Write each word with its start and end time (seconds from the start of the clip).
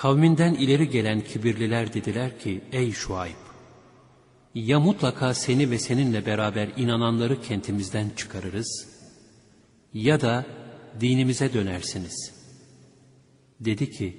Kavminden 0.00 0.54
ileri 0.54 0.90
gelen 0.90 1.20
kibirliler 1.20 1.94
dediler 1.94 2.38
ki, 2.38 2.60
ey 2.72 2.92
Şuayb, 2.92 3.42
ya 4.54 4.80
mutlaka 4.80 5.34
seni 5.34 5.70
ve 5.70 5.78
seninle 5.78 6.26
beraber 6.26 6.68
inananları 6.76 7.42
kentimizden 7.42 8.10
çıkarırız, 8.16 8.88
ya 9.94 10.20
da 10.20 10.46
dinimize 11.00 11.52
dönersiniz. 11.52 12.32
Dedi 13.60 13.90
ki, 13.90 14.16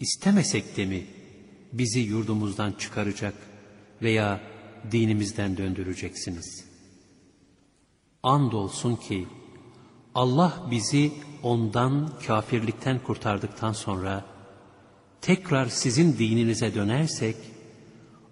istemesek 0.00 0.76
de 0.76 0.86
mi 0.86 1.06
bizi 1.72 2.00
yurdumuzdan 2.00 2.72
çıkaracak 2.72 3.34
veya 4.02 4.40
dinimizden 4.92 5.56
döndüreceksiniz? 5.56 6.64
Andolsun 8.22 8.96
ki, 8.96 9.26
Allah 10.14 10.66
bizi 10.70 11.12
ondan 11.42 12.18
kafirlikten 12.26 12.98
kurtardıktan 12.98 13.72
sonra, 13.72 14.29
tekrar 15.20 15.66
sizin 15.66 16.18
dininize 16.18 16.74
dönersek, 16.74 17.36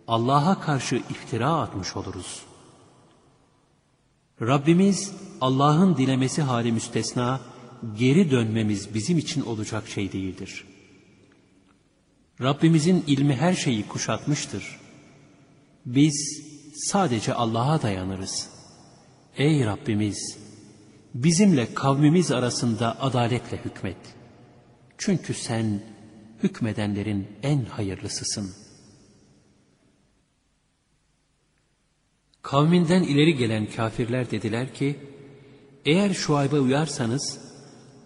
Allah'a 0.08 0.60
karşı 0.60 0.96
iftira 0.96 1.52
atmış 1.52 1.96
oluruz. 1.96 2.42
Rabbimiz 4.40 5.12
Allah'ın 5.40 5.96
dilemesi 5.96 6.42
hali 6.42 6.72
müstesna, 6.72 7.40
geri 7.98 8.30
dönmemiz 8.30 8.94
bizim 8.94 9.18
için 9.18 9.42
olacak 9.42 9.88
şey 9.88 10.12
değildir. 10.12 10.64
Rabbimizin 12.40 13.04
ilmi 13.06 13.36
her 13.36 13.54
şeyi 13.54 13.88
kuşatmıştır. 13.88 14.80
Biz 15.86 16.42
sadece 16.74 17.34
Allah'a 17.34 17.82
dayanırız. 17.82 18.48
Ey 19.36 19.66
Rabbimiz! 19.66 20.38
Bizimle 21.14 21.74
kavmimiz 21.74 22.30
arasında 22.30 23.00
adaletle 23.00 23.56
hükmet. 23.64 23.96
Çünkü 24.98 25.34
sen 25.34 25.80
hükmedenlerin 26.42 27.28
en 27.42 27.64
hayırlısısın. 27.64 28.54
Kavminden 32.42 33.02
ileri 33.02 33.36
gelen 33.36 33.70
kafirler 33.70 34.30
dediler 34.30 34.74
ki, 34.74 34.98
eğer 35.84 36.14
Şuayb'a 36.14 36.56
uyarsanız, 36.58 37.38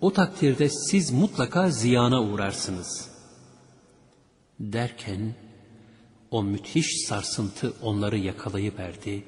o 0.01 0.13
takdirde 0.13 0.69
siz 0.69 1.11
mutlaka 1.11 1.71
ziyana 1.71 2.23
uğrarsınız. 2.23 3.11
Derken, 4.61 5.35
o 6.31 6.43
müthiş 6.43 7.07
sarsıntı 7.07 7.75
onları 7.83 8.19
yakalayıverdi, 8.19 9.25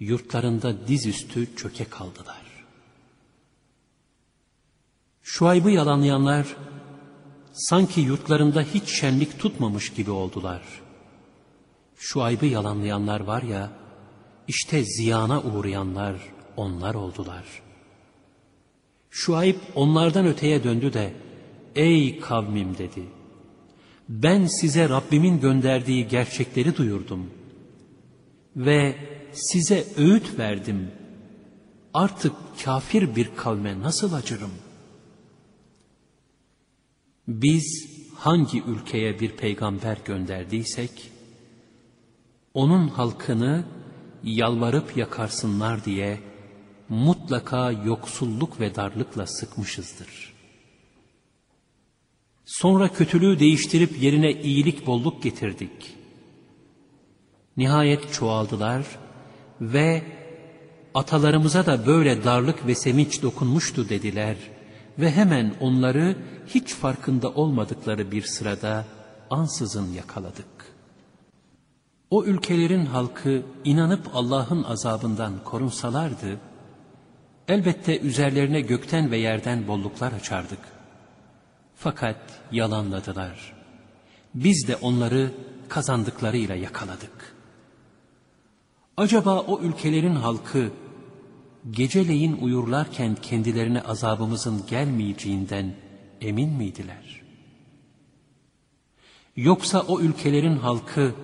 yurtlarında 0.00 0.88
dizüstü 0.88 1.56
çöke 1.56 1.84
kaldılar. 1.84 2.66
Şuayb'ı 5.22 5.70
yalanlayanlar, 5.70 6.56
sanki 7.56 8.00
yurtlarında 8.00 8.62
hiç 8.62 8.88
şenlik 8.88 9.38
tutmamış 9.38 9.92
gibi 9.92 10.10
oldular. 10.10 10.62
Şuayb'ı 11.96 12.46
yalanlayanlar 12.46 13.20
var 13.20 13.42
ya, 13.42 13.70
işte 14.48 14.84
ziyana 14.84 15.42
uğrayanlar 15.42 16.16
onlar 16.56 16.94
oldular. 16.94 17.44
Şuayb 19.10 19.56
onlardan 19.74 20.26
öteye 20.26 20.64
döndü 20.64 20.92
de, 20.92 21.12
ey 21.74 22.20
kavmim 22.20 22.78
dedi, 22.78 23.02
ben 24.08 24.46
size 24.46 24.88
Rabbimin 24.88 25.40
gönderdiği 25.40 26.08
gerçekleri 26.08 26.76
duyurdum 26.76 27.30
ve 28.56 28.96
size 29.32 29.84
öğüt 29.96 30.38
verdim. 30.38 30.90
Artık 31.94 32.32
kafir 32.64 33.16
bir 33.16 33.30
kavme 33.36 33.80
nasıl 33.80 34.12
acırım? 34.12 34.50
Biz 37.28 37.88
hangi 38.14 38.62
ülkeye 38.62 39.20
bir 39.20 39.30
peygamber 39.30 39.98
gönderdiysek, 40.04 41.10
onun 42.54 42.88
halkını 42.88 43.64
yalvarıp 44.22 44.96
yakarsınlar 44.96 45.84
diye 45.84 46.20
mutlaka 46.88 47.72
yoksulluk 47.72 48.60
ve 48.60 48.74
darlıkla 48.74 49.26
sıkmışızdır. 49.26 50.34
Sonra 52.44 52.92
kötülüğü 52.92 53.38
değiştirip 53.38 54.02
yerine 54.02 54.32
iyilik 54.32 54.86
bolluk 54.86 55.22
getirdik. 55.22 55.96
Nihayet 57.56 58.12
çoğaldılar 58.12 58.86
ve 59.60 60.02
atalarımıza 60.94 61.66
da 61.66 61.86
böyle 61.86 62.24
darlık 62.24 62.66
ve 62.66 62.74
sevinç 62.74 63.22
dokunmuştu 63.22 63.88
dediler 63.88 64.36
ve 64.98 65.10
hemen 65.10 65.54
onları 65.60 66.16
hiç 66.46 66.74
farkında 66.74 67.30
olmadıkları 67.30 68.10
bir 68.10 68.22
sırada 68.22 68.84
ansızın 69.30 69.92
yakaladık. 69.92 70.46
O 72.10 72.24
ülkelerin 72.24 72.86
halkı 72.86 73.42
inanıp 73.64 74.10
Allah'ın 74.14 74.62
azabından 74.62 75.32
korunsalardı, 75.44 76.38
elbette 77.48 78.00
üzerlerine 78.00 78.60
gökten 78.60 79.10
ve 79.10 79.18
yerden 79.18 79.68
bolluklar 79.68 80.12
açardık. 80.12 80.58
Fakat 81.76 82.16
yalanladılar. 82.52 83.52
Biz 84.34 84.68
de 84.68 84.76
onları 84.76 85.30
kazandıklarıyla 85.68 86.54
yakaladık. 86.54 87.36
Acaba 88.96 89.40
o 89.40 89.60
ülkelerin 89.60 90.14
halkı 90.14 90.70
geceleyin 91.70 92.36
uyurlarken 92.40 93.14
kendilerine 93.14 93.82
azabımızın 93.82 94.66
gelmeyeceğinden 94.66 95.74
emin 96.20 96.50
miydiler? 96.52 97.22
Yoksa 99.36 99.80
o 99.80 100.00
ülkelerin 100.00 100.56
halkı 100.56 101.14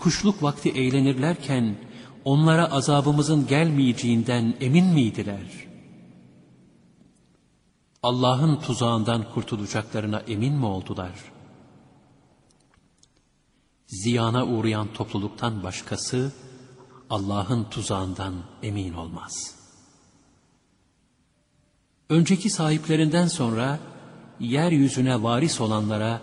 kuşluk 0.00 0.42
vakti 0.42 0.70
eğlenirlerken 0.70 1.76
onlara 2.24 2.72
azabımızın 2.72 3.46
gelmeyeceğinden 3.46 4.54
emin 4.60 4.86
miydiler? 4.86 5.64
Allah'ın 8.02 8.56
tuzağından 8.56 9.30
kurtulacaklarına 9.34 10.18
emin 10.18 10.54
mi 10.54 10.66
oldular? 10.66 11.12
Ziyana 13.86 14.46
uğrayan 14.46 14.92
topluluktan 14.92 15.62
başkası 15.62 16.32
Allah'ın 17.10 17.64
tuzağından 17.64 18.34
emin 18.62 18.94
olmaz. 18.94 19.63
Önceki 22.08 22.50
sahiplerinden 22.50 23.26
sonra 23.26 23.78
yeryüzüne 24.40 25.22
varis 25.22 25.60
olanlara 25.60 26.20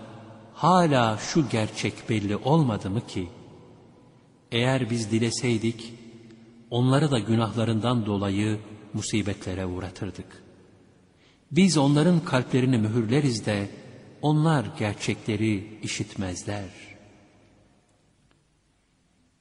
hala 0.53 1.17
şu 1.17 1.49
gerçek 1.49 2.09
belli 2.09 2.35
olmadı 2.35 2.89
mı 2.89 3.07
ki, 3.07 3.29
eğer 4.51 4.89
biz 4.89 5.11
dileseydik, 5.11 5.93
onları 6.69 7.11
da 7.11 7.19
günahlarından 7.19 8.05
dolayı 8.05 8.59
musibetlere 8.93 9.65
uğratırdık. 9.65 10.43
Biz 11.51 11.77
onların 11.77 12.19
kalplerini 12.19 12.77
mühürleriz 12.77 13.45
de, 13.45 13.69
onlar 14.21 14.65
gerçekleri 14.79 15.79
işitmezler. 15.83 16.69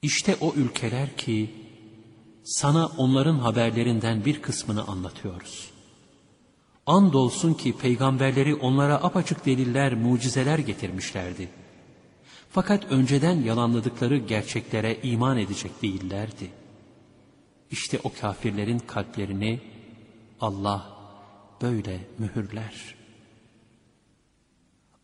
İşte 0.02 0.36
o 0.40 0.54
ülkeler 0.54 1.16
ki, 1.16 1.50
sana 2.44 2.86
onların 2.86 3.38
haberlerinden 3.38 4.24
bir 4.24 4.42
kısmını 4.42 4.82
anlatıyoruz. 4.86 5.69
Andolsun 6.90 7.54
ki 7.54 7.76
peygamberleri 7.76 8.54
onlara 8.54 8.94
apaçık 8.94 9.46
deliller, 9.46 9.94
mucizeler 9.94 10.58
getirmişlerdi. 10.58 11.48
Fakat 12.50 12.84
önceden 12.92 13.42
yalanladıkları 13.42 14.16
gerçeklere 14.16 14.98
iman 15.02 15.38
edecek 15.38 15.82
değillerdi. 15.82 16.50
İşte 17.70 18.00
o 18.04 18.12
kafirlerin 18.20 18.78
kalplerini 18.78 19.60
Allah 20.40 20.96
böyle 21.62 22.00
mühürler. 22.18 22.94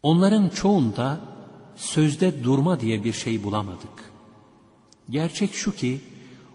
Onların 0.03 0.49
çoğunda 0.49 1.21
sözde 1.77 2.45
durma 2.45 2.81
diye 2.81 3.05
bir 3.05 3.13
şey 3.13 3.45
bulamadık. 3.45 4.13
Gerçek 5.11 5.55
şu 5.55 5.75
ki 5.75 6.01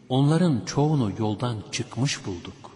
onların 0.10 0.66
çoğunu 0.66 1.12
yoldan 1.20 1.58
çıkmış 1.72 2.26
bulduk. 2.26 2.72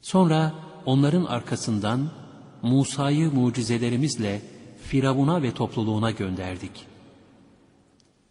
Sonra 0.00 0.69
onların 0.90 1.24
arkasından 1.24 2.10
Musa'yı 2.62 3.32
mucizelerimizle 3.32 4.42
Firavun'a 4.82 5.42
ve 5.42 5.54
topluluğuna 5.54 6.10
gönderdik. 6.10 6.86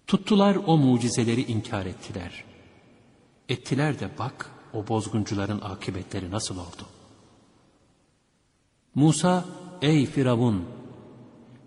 Tuttular 0.07 0.57
o 0.67 0.77
mucizeleri 0.77 1.41
inkar 1.41 1.85
ettiler. 1.85 2.43
Ettiler 3.49 3.99
de 3.99 4.09
bak 4.19 4.51
o 4.73 4.87
bozguncuların 4.87 5.61
akıbetleri 5.61 6.31
nasıl 6.31 6.57
oldu. 6.57 6.85
Musa, 8.95 9.45
ey 9.81 10.05
Firavun, 10.05 10.65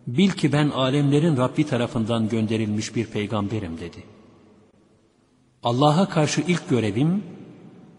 bil 0.07 0.31
ki 0.31 0.53
ben 0.53 0.71
alemlerin 0.71 1.37
Rabbi 1.37 1.67
tarafından 1.67 2.29
gönderilmiş 2.29 2.97
bir 2.97 3.07
peygamberim 3.07 3.81
dedi. 3.81 4.05
Allah'a 5.63 6.09
karşı 6.09 6.41
ilk 6.41 6.69
görevim, 6.69 7.25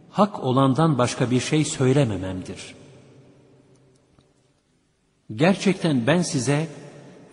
hak 0.09 0.43
olandan 0.43 0.97
başka 0.97 1.31
bir 1.31 1.39
şey 1.39 1.65
söylemememdir. 1.65 2.82
Gerçekten 5.31 6.07
ben 6.07 6.21
size 6.21 6.67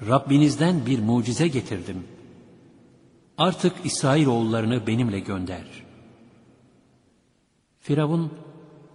Rabbinizden 0.08 0.86
bir 0.86 0.98
mucize 0.98 1.48
getirdim. 1.48 2.04
Artık 3.38 3.72
İsrailoğullarını 3.84 4.86
benimle 4.86 5.20
gönder. 5.20 5.64
Firavun, 7.80 8.32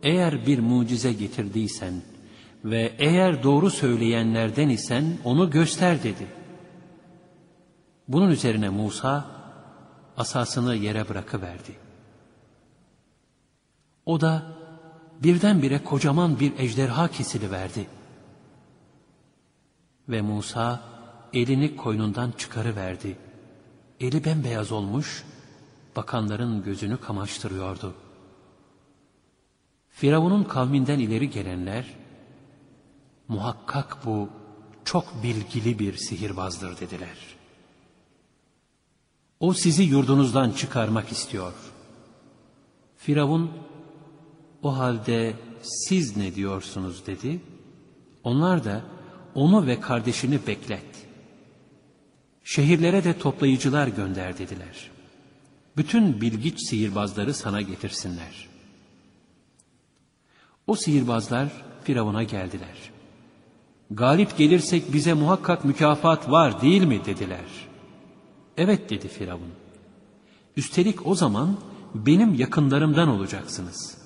eğer 0.03 0.45
bir 0.45 0.59
mucize 0.59 1.13
getirdiysen 1.13 1.93
ve 2.65 2.93
eğer 2.99 3.43
doğru 3.43 3.69
söyleyenlerden 3.69 4.69
isen 4.69 5.17
onu 5.23 5.49
göster 5.49 6.03
dedi. 6.03 6.27
Bunun 8.07 8.31
üzerine 8.31 8.69
Musa 8.69 9.25
asasını 10.17 10.75
yere 10.75 11.09
bırakıverdi. 11.09 11.75
O 14.05 14.21
da 14.21 14.43
birdenbire 15.23 15.83
kocaman 15.83 16.39
bir 16.39 16.53
ejderha 16.59 17.07
kesiliverdi. 17.07 17.87
Ve 20.09 20.21
Musa 20.21 20.81
elini 21.33 21.75
koynundan 21.75 22.31
çıkarıverdi. 22.31 23.17
Eli 23.99 24.25
bembeyaz 24.25 24.71
olmuş, 24.71 25.23
bakanların 25.95 26.63
gözünü 26.63 26.97
kamaştırıyordu. 26.97 27.93
Firavun'un 29.89 30.43
kavminden 30.43 30.99
ileri 30.99 31.29
gelenler, 31.29 31.85
muhakkak 33.27 34.05
bu 34.05 34.29
çok 34.85 35.23
bilgili 35.23 35.79
bir 35.79 35.97
sihirbazdır 35.97 36.79
dediler. 36.79 37.17
O 39.39 39.53
sizi 39.53 39.83
yurdunuzdan 39.83 40.51
çıkarmak 40.51 41.11
istiyor. 41.11 41.53
Firavun, 42.97 43.51
o 44.63 44.77
halde 44.77 45.33
siz 45.61 46.17
ne 46.17 46.35
diyorsunuz 46.35 47.07
dedi. 47.07 47.41
Onlar 48.23 48.63
da 48.63 48.81
onu 49.35 49.67
ve 49.67 49.81
kardeşini 49.81 50.47
beklet. 50.47 51.07
Şehirlere 52.43 53.03
de 53.03 53.19
toplayıcılar 53.19 53.87
gönder 53.87 54.37
dediler. 54.37 54.91
Bütün 55.77 56.21
bilgiç 56.21 56.69
sihirbazları 56.69 57.33
sana 57.33 57.61
getirsinler. 57.61 58.47
O 60.67 60.75
sihirbazlar 60.75 61.49
Firavun'a 61.83 62.23
geldiler. 62.23 62.91
Galip 63.91 64.37
gelirsek 64.37 64.93
bize 64.93 65.13
muhakkak 65.13 65.65
mükafat 65.65 66.31
var 66.31 66.61
değil 66.61 66.83
mi 66.83 67.05
dediler. 67.05 67.67
Evet 68.57 68.89
dedi 68.89 69.07
Firavun. 69.07 69.51
Üstelik 70.57 71.07
o 71.07 71.15
zaman 71.15 71.57
benim 71.95 72.33
yakınlarımdan 72.33 73.07
olacaksınız. 73.07 73.97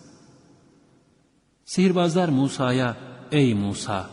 Sihirbazlar 1.66 2.30
Musa'ya, 2.30 2.98
ey 3.32 3.54
Musa, 3.54 4.10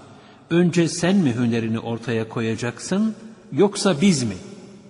önce 0.50 0.88
sen 0.88 1.16
mi 1.16 1.34
hünerini 1.34 1.78
ortaya 1.78 2.28
koyacaksın, 2.28 3.16
yoksa 3.52 4.00
biz 4.00 4.22
mi? 4.22 4.36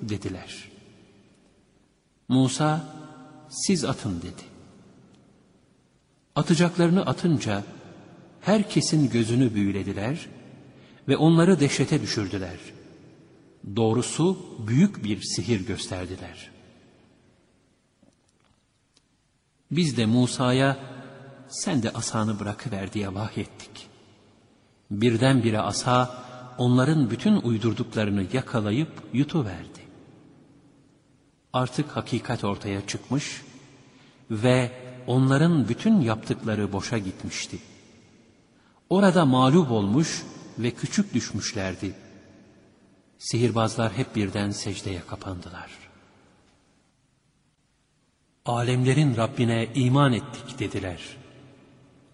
dediler. 0.03 0.69
Musa, 2.29 2.85
siz 3.49 3.85
atın 3.85 4.19
dedi. 4.19 4.43
Atacaklarını 6.35 7.07
atınca, 7.07 7.65
herkesin 8.41 9.11
gözünü 9.11 9.55
büyülediler 9.55 10.29
ve 11.09 11.17
onları 11.17 11.61
dehşete 11.61 12.03
düşürdüler. 12.03 12.59
Doğrusu 13.77 14.39
büyük 14.67 15.05
bir 15.05 15.23
sihir 15.23 15.67
gösterdiler. 15.67 16.51
Biz 19.71 19.97
de 19.97 20.07
Musa'ya 20.07 20.77
sen 21.49 21.83
de 21.83 21.91
asanı 21.91 22.41
bırakıver 22.41 22.93
diye 22.93 23.15
vahyettik. 23.15 23.86
Birdenbire 24.91 25.61
asa 25.61 26.25
onların 26.59 27.11
bütün 27.11 27.37
uydurduklarını 27.37 28.27
yakalayıp 28.33 29.03
yutuverdi. 29.13 29.81
Artık 31.53 31.97
hakikat 31.97 32.45
ortaya 32.45 32.87
çıkmış 32.87 33.43
ve 34.31 34.73
onların 35.07 35.69
bütün 35.69 36.01
yaptıkları 36.01 36.73
boşa 36.73 36.99
gitmişti. 36.99 37.59
Orada 38.91 39.25
mağlup 39.25 39.71
olmuş 39.71 40.23
ve 40.59 40.71
küçük 40.71 41.15
düşmüşlerdi. 41.15 41.95
Sihirbazlar 43.19 43.93
hep 43.93 44.17
birden 44.17 44.51
secdeye 44.51 45.01
kapandılar. 45.07 45.71
Alemlerin 48.47 49.17
Rabbine 49.17 49.69
iman 49.75 50.13
ettik 50.13 50.59
dediler. 50.59 51.17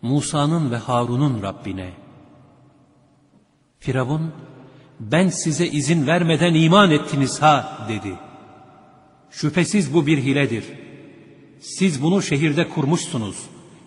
Musa'nın 0.02 0.70
ve 0.70 0.76
Harun'un 0.76 1.42
Rabbine. 1.42 2.01
Firavun, 3.82 4.32
ben 5.00 5.28
size 5.28 5.66
izin 5.66 6.06
vermeden 6.06 6.54
iman 6.54 6.90
ettiniz 6.90 7.42
ha 7.42 7.86
dedi. 7.88 8.14
Şüphesiz 9.30 9.94
bu 9.94 10.06
bir 10.06 10.18
hiledir. 10.18 10.64
Siz 11.60 12.02
bunu 12.02 12.22
şehirde 12.22 12.68
kurmuşsunuz. 12.68 13.36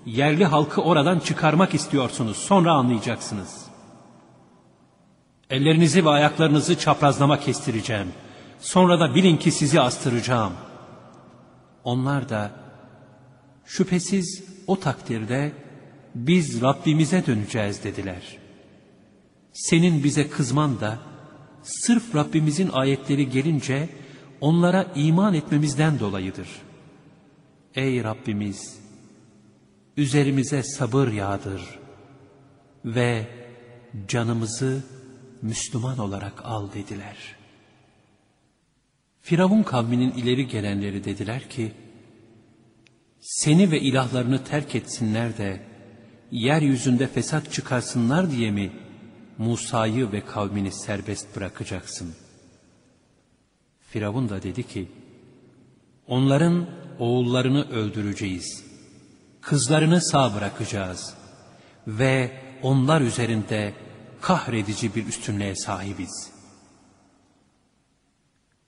Yerli 0.06 0.46
halkı 0.46 0.82
oradan 0.82 1.20
çıkarmak 1.20 1.74
istiyorsunuz. 1.74 2.38
Sonra 2.38 2.74
anlayacaksınız. 2.74 3.66
Ellerinizi 5.50 6.06
ve 6.06 6.10
ayaklarınızı 6.10 6.80
çaprazlama 6.80 7.40
kestireceğim. 7.40 8.08
Sonra 8.60 9.00
da 9.00 9.16
bilin 9.16 9.38
ki 9.38 9.52
sizi 9.52 9.82
astıracağım. 9.82 10.54
Onlar 11.84 12.30
da 12.30 12.52
şüphesiz 13.66 14.44
o 14.68 14.80
takdirde 14.80 15.52
biz 16.16 16.62
Rabbimize 16.62 17.26
döneceğiz 17.26 17.84
dediler. 17.84 18.45
Senin 19.56 20.04
bize 20.04 20.30
kızman 20.30 20.80
da 20.80 21.00
sırf 21.64 22.16
Rabbimizin 22.16 22.70
ayetleri 22.70 23.30
gelince 23.30 23.90
onlara 24.42 24.84
iman 24.96 25.34
etmemizden 25.34 26.00
dolayıdır. 26.00 26.48
Ey 27.76 28.04
Rabbimiz! 28.04 28.80
Üzerimize 29.98 30.64
sabır 30.64 31.12
yağdır 31.12 31.80
ve 32.86 33.28
canımızı 34.08 34.84
Müslüman 35.42 35.98
olarak 35.98 36.46
al 36.46 36.74
dediler. 36.74 37.18
Firavun 39.22 39.64
kavminin 39.64 40.12
ileri 40.12 40.48
gelenleri 40.48 41.04
dediler 41.04 41.50
ki, 41.50 41.72
seni 43.20 43.72
ve 43.72 43.80
ilahlarını 43.80 44.44
terk 44.44 44.76
etsinler 44.76 45.38
de, 45.38 45.62
yeryüzünde 46.32 47.08
fesat 47.08 47.52
çıkarsınlar 47.52 48.32
diye 48.32 48.52
mi 48.52 48.72
Musa'yı 49.38 50.12
ve 50.12 50.26
kavmini 50.26 50.72
serbest 50.72 51.36
bırakacaksın? 51.36 52.16
Firavun 53.82 54.30
da 54.30 54.44
dedi 54.44 54.68
ki, 54.68 54.92
onların 56.08 56.66
oğullarını 57.00 57.70
öldüreceğiz, 57.70 58.64
kızlarını 59.42 60.02
sağ 60.02 60.36
bırakacağız 60.36 61.14
ve 61.88 62.32
onlar 62.64 63.02
üzerinde 63.02 63.74
kahredici 64.22 64.96
bir 64.96 65.08
üstünlüğe 65.08 65.56
sahibiz. 65.56 66.32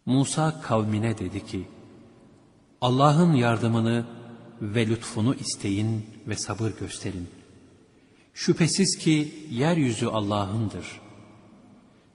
Musa 0.05 0.61
kavmine 0.61 1.17
dedi 1.17 1.45
ki, 1.45 1.67
Allah'ın 2.81 3.33
yardımını 3.33 4.05
ve 4.61 4.87
lütfunu 4.87 5.35
isteyin 5.35 6.05
ve 6.27 6.35
sabır 6.35 6.71
gösterin. 6.71 7.36
Şüphesiz 8.39 8.97
ki 8.97 9.33
yeryüzü 9.51 10.07
Allah'ındır. 10.07 11.01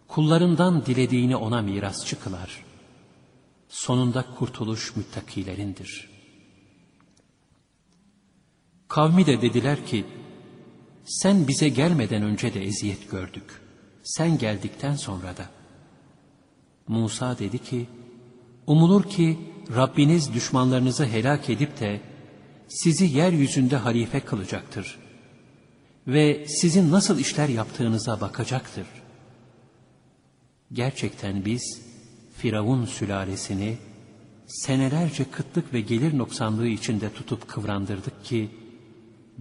Kullarından 0.09 0.87
dilediğini 0.87 1.37
ona 1.37 1.63
miras 1.63 2.07
çıkılar. 2.07 2.65
Sonunda 3.69 4.25
kurtuluş 4.39 4.97
müttakilerindir. 4.97 6.11
Kavmi 8.89 9.27
de 9.27 9.43
dediler 9.43 9.87
ki, 9.87 10.05
sen 11.05 11.49
bize 11.49 11.69
gelmeden 11.69 12.23
önce 12.23 12.55
de 12.55 12.65
eziyet 12.65 13.11
gördük. 13.11 13.61
Sen 14.03 14.39
geldikten 14.39 14.97
sonra 14.97 15.37
da. 15.37 15.51
Musa 16.89 17.39
dedi 17.39 17.59
ki, 17.59 17.87
umulur 18.67 19.05
ki 19.05 19.39
Rabbiniz 19.77 20.35
düşmanlarınızı 20.35 21.07
helak 21.07 21.51
edip 21.51 21.81
de 21.81 22.01
sizi 22.69 23.05
yeryüzünde 23.05 23.77
halife 23.77 24.21
kılacaktır. 24.21 25.02
Ve 26.07 26.47
sizin 26.49 26.91
nasıl 26.91 27.19
işler 27.19 27.49
yaptığınıza 27.49 28.21
bakacaktır. 28.21 28.87
Gerçekten 30.73 31.45
biz 31.45 31.83
Firavun 32.37 32.85
sülalesini 32.85 33.79
senelerce 34.47 35.25
kıtlık 35.31 35.75
ve 35.75 35.81
gelir 35.81 36.19
noksanlığı 36.19 36.69
içinde 36.69 37.13
tutup 37.13 37.49
kıvrandırdık 37.49 38.25
ki 38.25 38.51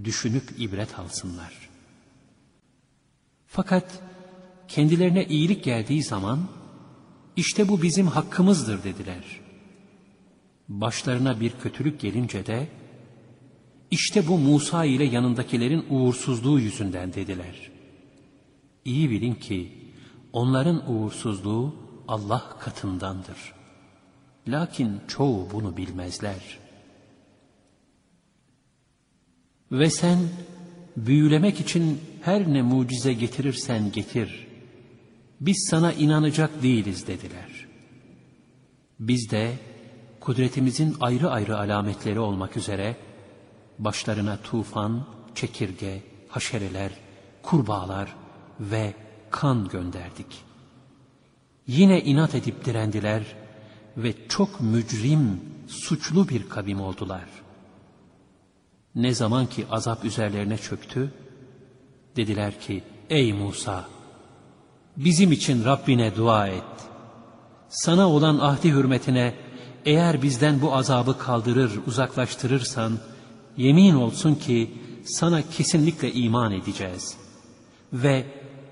düşünüp 0.04 0.44
ibret 0.58 1.00
alsınlar. 1.00 1.70
Fakat 3.48 4.00
kendilerine 4.68 5.26
iyilik 5.26 5.64
geldiği 5.64 6.04
zaman 6.04 6.48
işte 7.36 7.68
bu 7.68 7.82
bizim 7.82 8.08
hakkımızdır 8.08 8.84
dediler. 8.84 9.40
Başlarına 10.70 11.40
bir 11.40 11.52
kötülük 11.64 12.00
gelince 12.00 12.46
de 12.46 12.68
işte 13.92 14.28
bu 14.28 14.38
Musa 14.38 14.86
ile 14.86 15.04
yanındakilerin 15.04 15.86
uğursuzluğu 15.90 16.60
yüzünden 16.60 17.14
dediler. 17.14 17.72
İyi 18.86 19.10
bilin 19.10 19.34
ki 19.36 19.82
Onların 20.34 20.92
uğursuzluğu 20.92 21.76
Allah 22.08 22.58
katındandır. 22.60 23.54
Lakin 24.48 25.02
çoğu 25.08 25.48
bunu 25.54 25.78
bilmezler. 25.78 26.60
Ve 29.72 29.90
sen 29.90 30.20
büyülemek 30.98 31.60
için 31.60 32.00
her 32.22 32.54
ne 32.54 32.62
mucize 32.62 33.14
getirirsen 33.14 33.92
getir. 33.92 34.48
Biz 35.42 35.68
sana 35.70 35.94
inanacak 35.94 36.64
değiliz 36.64 37.08
dediler. 37.08 37.68
Biz 39.00 39.32
de 39.32 39.54
kudretimizin 40.20 40.96
ayrı 41.00 41.30
ayrı 41.30 41.58
alametleri 41.58 42.20
olmak 42.20 42.58
üzere 42.58 42.96
başlarına 43.82 44.38
tufan, 44.38 45.06
çekirge, 45.36 46.04
haşereler, 46.28 46.92
kurbağalar 47.44 48.16
ve 48.60 48.94
kan 49.32 49.68
gönderdik. 49.68 50.44
Yine 51.68 52.02
inat 52.02 52.36
edip 52.36 52.66
direndiler 52.66 53.24
ve 53.98 54.14
çok 54.28 54.62
mücrim, 54.62 55.42
suçlu 55.68 56.30
bir 56.30 56.50
kavim 56.50 56.82
oldular. 56.82 57.26
Ne 58.96 59.14
zaman 59.14 59.46
ki 59.46 59.66
azap 59.72 60.06
üzerlerine 60.06 60.58
çöktü, 60.58 61.14
dediler 62.16 62.60
ki, 62.60 62.84
ey 63.10 63.34
Musa, 63.34 63.86
bizim 64.98 65.32
için 65.32 65.66
Rabbine 65.66 66.16
dua 66.16 66.48
et. 66.48 66.64
Sana 67.70 68.10
olan 68.10 68.38
ahdi 68.40 68.72
hürmetine 68.72 69.34
eğer 69.86 70.22
bizden 70.22 70.62
bu 70.62 70.76
azabı 70.76 71.18
kaldırır, 71.18 71.72
uzaklaştırırsan, 71.88 73.00
yemin 73.58 73.94
olsun 73.94 74.36
ki 74.36 74.72
sana 75.06 75.50
kesinlikle 75.50 76.14
iman 76.14 76.52
edeceğiz. 76.52 77.18
Ve 77.94 78.26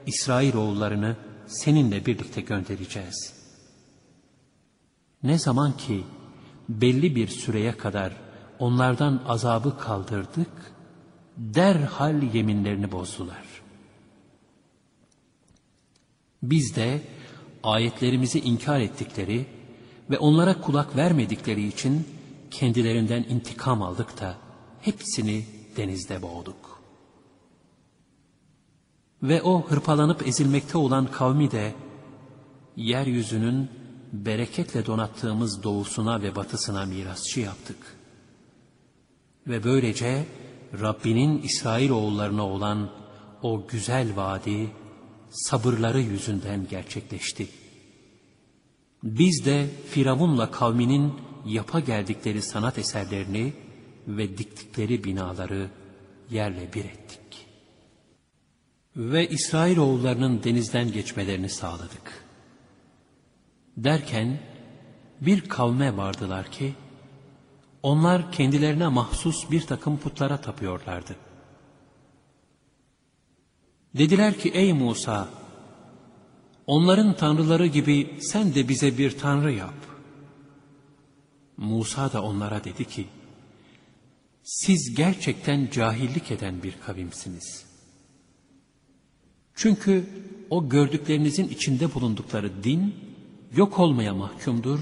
İsrail 0.05 0.55
oğullarını 0.55 1.15
seninle 1.47 2.05
birlikte 2.05 2.41
göndereceğiz. 2.41 3.33
Ne 5.23 5.39
zaman 5.39 5.77
ki 5.77 6.03
belli 6.69 7.15
bir 7.15 7.27
süreye 7.27 7.77
kadar 7.77 8.13
onlardan 8.59 9.23
azabı 9.27 9.77
kaldırdık, 9.77 10.73
derhal 11.37 12.23
yeminlerini 12.33 12.91
bozdular. 12.91 13.43
Biz 16.43 16.75
de 16.75 17.01
ayetlerimizi 17.63 18.39
inkar 18.39 18.79
ettikleri 18.79 19.45
ve 20.09 20.17
onlara 20.17 20.61
kulak 20.61 20.95
vermedikleri 20.95 21.67
için 21.67 22.07
kendilerinden 22.51 23.25
intikam 23.29 23.81
aldık 23.81 24.21
da 24.21 24.48
hepsini 24.81 25.45
denizde 25.77 26.21
boğduk. 26.21 26.81
Ve 29.23 29.41
o 29.41 29.69
hırpalanıp 29.69 30.27
ezilmekte 30.27 30.77
olan 30.77 31.11
kavmi 31.11 31.51
de 31.51 31.73
yeryüzünün 32.75 33.69
bereketle 34.13 34.85
donattığımız 34.85 35.63
doğusuna 35.63 36.21
ve 36.21 36.35
batısına 36.35 36.85
mirasçı 36.85 37.39
yaptık. 37.39 37.97
Ve 39.47 39.63
böylece 39.63 40.25
Rabbinin 40.81 41.41
İsrail 41.41 41.89
oğullarına 41.89 42.47
olan 42.47 42.89
o 43.41 43.67
güzel 43.67 44.15
vaadi 44.15 44.69
sabırları 45.29 46.01
yüzünden 46.01 46.67
gerçekleşti. 46.69 47.47
Biz 49.03 49.45
de 49.45 49.69
Firavun'la 49.89 50.51
kavminin 50.51 51.13
yapa 51.45 51.79
geldikleri 51.79 52.41
sanat 52.41 52.77
eserlerini 52.77 53.53
ve 54.09 54.37
diktikleri 54.37 55.03
binaları 55.03 55.69
yerle 56.29 56.73
bir 56.73 56.85
ettik. 56.85 57.47
Ve 58.95 59.29
İsrail 59.29 59.77
oğullarının 59.77 60.43
denizden 60.43 60.91
geçmelerini 60.91 61.49
sağladık. 61.49 62.25
Derken 63.77 64.39
bir 65.21 65.41
kavme 65.41 65.97
vardılar 65.97 66.51
ki, 66.51 66.73
onlar 67.83 68.31
kendilerine 68.31 68.87
mahsus 68.87 69.51
bir 69.51 69.61
takım 69.61 69.97
putlara 69.97 70.37
tapıyorlardı. 70.41 71.15
Dediler 73.97 74.37
ki 74.37 74.49
ey 74.49 74.73
Musa, 74.73 75.29
onların 76.67 77.15
tanrıları 77.15 77.67
gibi 77.67 78.17
sen 78.21 78.55
de 78.55 78.69
bize 78.69 78.97
bir 78.97 79.17
tanrı 79.17 79.51
yap. 79.51 79.73
Musa 81.57 82.13
da 82.13 82.23
onlara 82.23 82.63
dedi 82.63 82.85
ki, 82.85 83.07
siz 84.49 84.95
gerçekten 84.95 85.69
cahillik 85.71 86.31
eden 86.31 86.63
bir 86.63 86.75
kavimsiniz. 86.85 87.65
Çünkü 89.55 90.09
o 90.49 90.69
gördüklerinizin 90.69 91.47
içinde 91.47 91.93
bulundukları 91.93 92.63
din 92.63 92.95
yok 93.55 93.79
olmaya 93.79 94.13
mahkumdur 94.13 94.79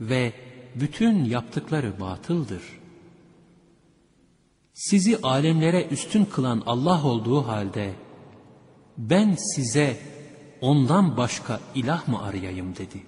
ve 0.00 0.32
bütün 0.74 1.24
yaptıkları 1.24 2.00
batıldır. 2.00 2.62
Sizi 4.74 5.18
alemlere 5.22 5.86
üstün 5.86 6.24
kılan 6.24 6.62
Allah 6.66 7.04
olduğu 7.04 7.46
halde 7.46 7.94
ben 8.98 9.34
size 9.34 10.00
ondan 10.60 11.16
başka 11.16 11.60
ilah 11.74 12.08
mı 12.08 12.22
arayayım 12.22 12.76
dedi. 12.76 13.02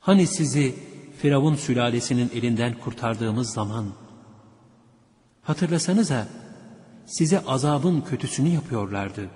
Hani 0.00 0.26
sizi 0.26 0.74
Firavun 1.22 1.54
sülalesinin 1.54 2.30
elinden 2.34 2.74
kurtardığımız 2.74 3.52
zaman 3.52 3.86
hatırlasanıza 5.42 6.28
size 7.06 7.44
azabın 7.44 8.00
kötüsünü 8.00 8.48
yapıyorlardı. 8.48 9.30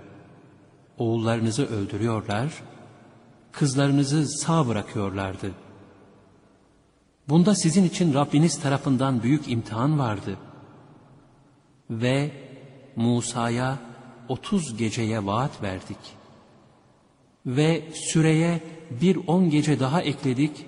Oğullarınızı 0.99 1.67
öldürüyorlar, 1.67 2.53
kızlarınızı 3.53 4.29
sağ 4.29 4.69
bırakıyorlardı. 4.69 5.51
Bunda 7.29 7.55
sizin 7.55 7.85
için 7.85 8.15
Rabbiniz 8.15 8.61
tarafından 8.61 9.23
büyük 9.23 9.51
imtihan 9.51 9.99
vardı. 9.99 10.39
Ve 11.91 12.31
Musa'ya 12.97 13.79
otuz 14.29 14.77
geceye 14.77 15.27
vaat 15.27 15.63
verdik. 15.63 15.99
Ve 17.47 17.85
süreye 17.95 18.61
bir 19.01 19.19
on 19.27 19.51
gece 19.51 19.81
daha 19.81 20.03
ekledik 20.03 20.67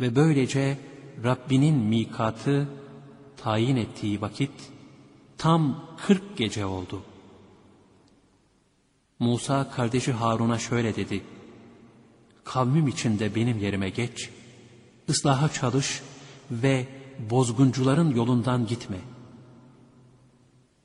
ve 0.00 0.16
böylece 0.16 0.78
Rabbinin 1.24 1.76
mikatı 1.76 2.68
tayin 3.36 3.76
ettiği 3.76 4.20
vakit 4.20 4.50
tam 5.38 5.84
kırk 6.06 6.36
gece 6.36 6.66
oldu. 6.66 7.02
Musa 9.18 9.70
kardeşi 9.70 10.12
Harun'a 10.12 10.58
şöyle 10.58 10.96
dedi. 10.96 11.22
Kavmim 12.44 12.88
içinde 12.88 13.34
benim 13.34 13.58
yerime 13.58 13.90
geç, 13.90 14.30
ıslaha 15.08 15.48
çalış 15.48 16.02
ve 16.50 16.86
bozguncuların 17.30 18.14
yolundan 18.14 18.66
gitme. 18.66 18.98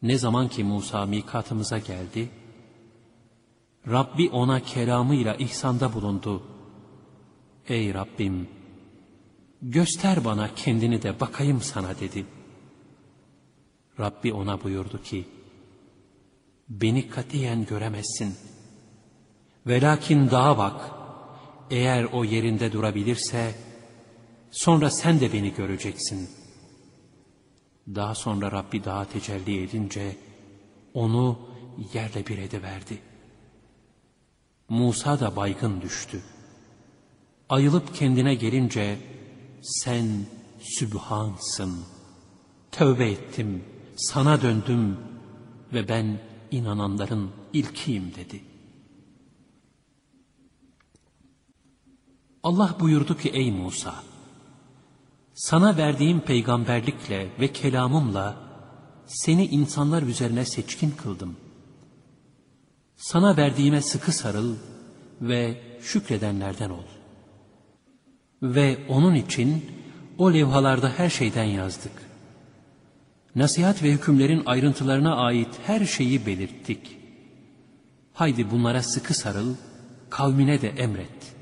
Ne 0.02 0.18
zaman 0.18 0.48
ki 0.48 0.64
Musa 0.64 1.06
mikatımıza 1.06 1.78
geldi, 1.78 2.30
Rabbi 3.88 4.30
ona 4.30 4.60
kelamıyla 4.60 5.36
ihsanda 5.36 5.94
bulundu. 5.94 6.44
Ey 7.68 7.94
Rabbim! 7.94 8.61
Göster 9.62 10.26
bana 10.26 10.56
kendini 10.56 11.02
de 11.02 11.20
bakayım 11.20 11.62
sana 11.62 12.00
dedi. 12.00 12.26
Rabbi 14.00 14.34
ona 14.34 14.64
buyurdu 14.64 15.04
ki, 15.04 15.26
beni 16.70 17.10
katiyen 17.10 17.66
göremezsin. 17.66 18.36
Velakin 19.68 20.30
dağa 20.30 20.58
bak, 20.58 20.92
eğer 21.70 22.04
o 22.04 22.24
yerinde 22.24 22.72
durabilirse, 22.72 23.56
sonra 24.52 24.90
sen 24.90 25.20
de 25.20 25.34
beni 25.34 25.54
göreceksin. 25.54 26.30
Daha 27.88 28.16
sonra 28.16 28.52
Rabbi 28.52 28.84
dağa 28.84 29.06
tecelli 29.06 29.64
edince, 29.64 30.16
onu 30.94 31.40
yerle 31.94 32.28
bir 32.28 32.38
ediverdi. 32.38 33.00
Musa 34.70 35.20
da 35.20 35.36
baygın 35.36 35.82
düştü. 35.82 36.22
Ayılıp 37.50 37.96
kendine 37.96 38.36
gelince, 38.36 38.98
sen 39.62 40.26
Sübhansın. 40.60 41.80
Tövbe 42.72 43.12
ettim, 43.12 43.64
sana 43.96 44.42
döndüm 44.42 44.98
ve 45.74 45.88
ben 45.88 46.20
inananların 46.52 47.32
ilkiyim 47.54 48.14
dedi. 48.16 48.44
Allah 52.44 52.76
buyurdu 52.80 53.18
ki 53.18 53.30
ey 53.30 53.52
Musa, 53.52 53.96
sana 55.34 55.78
verdiğim 55.78 56.20
peygamberlikle 56.20 57.30
ve 57.40 57.54
kelamımla 57.54 58.36
seni 59.08 59.46
insanlar 59.46 60.04
üzerine 60.04 60.46
seçkin 60.46 60.92
kıldım. 60.92 61.38
Sana 62.96 63.38
verdiğime 63.38 63.82
sıkı 63.82 64.12
sarıl 64.12 64.56
ve 65.22 65.62
şükredenlerden 65.82 66.70
ol. 66.70 67.01
Ve 68.42 68.78
onun 68.88 69.16
için 69.16 69.66
o 70.18 70.34
levhalarda 70.34 70.90
her 70.98 71.10
şeyden 71.10 71.44
yazdık. 71.44 71.92
Nasihat 73.36 73.84
ve 73.84 73.92
hükümlerin 73.92 74.44
ayrıntılarına 74.46 75.16
ait 75.16 75.50
her 75.66 75.86
şeyi 75.86 76.26
belirttik. 76.26 76.98
Haydi 78.14 78.52
bunlara 78.52 78.84
sıkı 78.84 79.14
sarıl, 79.14 79.56
kavmine 80.10 80.62
de 80.62 80.70
emret. 80.70 81.36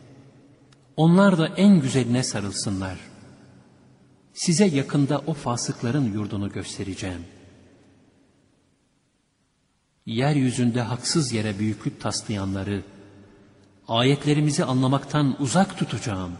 Onlar 0.97 1.37
da 1.37 1.47
en 1.47 1.81
güzeline 1.81 2.23
sarılsınlar. 2.23 2.97
Size 4.33 4.65
yakında 4.65 5.21
o 5.27 5.33
fasıkların 5.33 6.13
yurdunu 6.13 6.51
göstereceğim. 6.51 7.25
Yeryüzünde 10.05 10.81
haksız 10.81 11.33
yere 11.33 11.59
büyüklük 11.59 12.01
taslayanları, 12.01 12.83
ayetlerimizi 13.87 14.65
anlamaktan 14.65 15.35
uzak 15.39 15.77
tutacağım. 15.77 16.31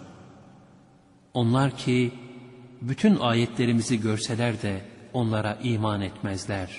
Onlar 1.33 1.77
ki 1.77 2.13
bütün 2.81 3.19
ayetlerimizi 3.19 4.01
görseler 4.01 4.62
de 4.62 4.81
onlara 5.13 5.57
iman 5.63 6.01
etmezler. 6.01 6.69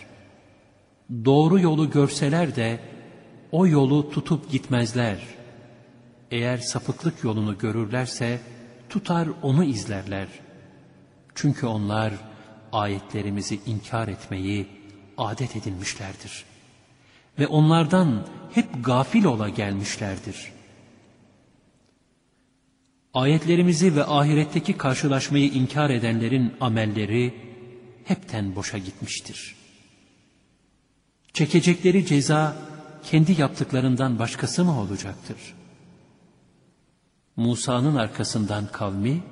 Doğru 1.24 1.60
yolu 1.60 1.90
görseler 1.90 2.56
de 2.56 2.80
o 3.52 3.66
yolu 3.66 4.10
tutup 4.10 4.50
gitmezler. 4.50 5.18
Eğer 6.30 6.58
sapıklık 6.58 7.24
yolunu 7.24 7.58
görürlerse 7.58 8.40
tutar 8.88 9.28
onu 9.42 9.64
izlerler. 9.64 10.28
Çünkü 11.34 11.66
onlar 11.66 12.12
ayetlerimizi 12.72 13.60
inkar 13.66 14.08
etmeyi 14.08 14.66
adet 15.18 15.56
edinmişlerdir. 15.56 16.44
Ve 17.38 17.46
onlardan 17.46 18.26
hep 18.52 18.84
gafil 18.84 19.24
ola 19.24 19.48
gelmişlerdir. 19.48 20.52
Ayetlerimizi 23.14 23.96
ve 23.96 24.04
ahiretteki 24.04 24.72
karşılaşmayı 24.78 25.48
inkar 25.48 25.90
edenlerin 25.90 26.52
amelleri 26.60 27.34
hepten 28.04 28.56
boşa 28.56 28.78
gitmiştir. 28.78 29.56
Çekecekleri 31.32 32.06
ceza 32.06 32.56
kendi 33.04 33.40
yaptıklarından 33.40 34.18
başkası 34.18 34.64
mı 34.64 34.80
olacaktır? 34.80 35.36
Musa'nın 37.36 37.96
arkasından 37.96 38.66
kavmi, 38.72 39.22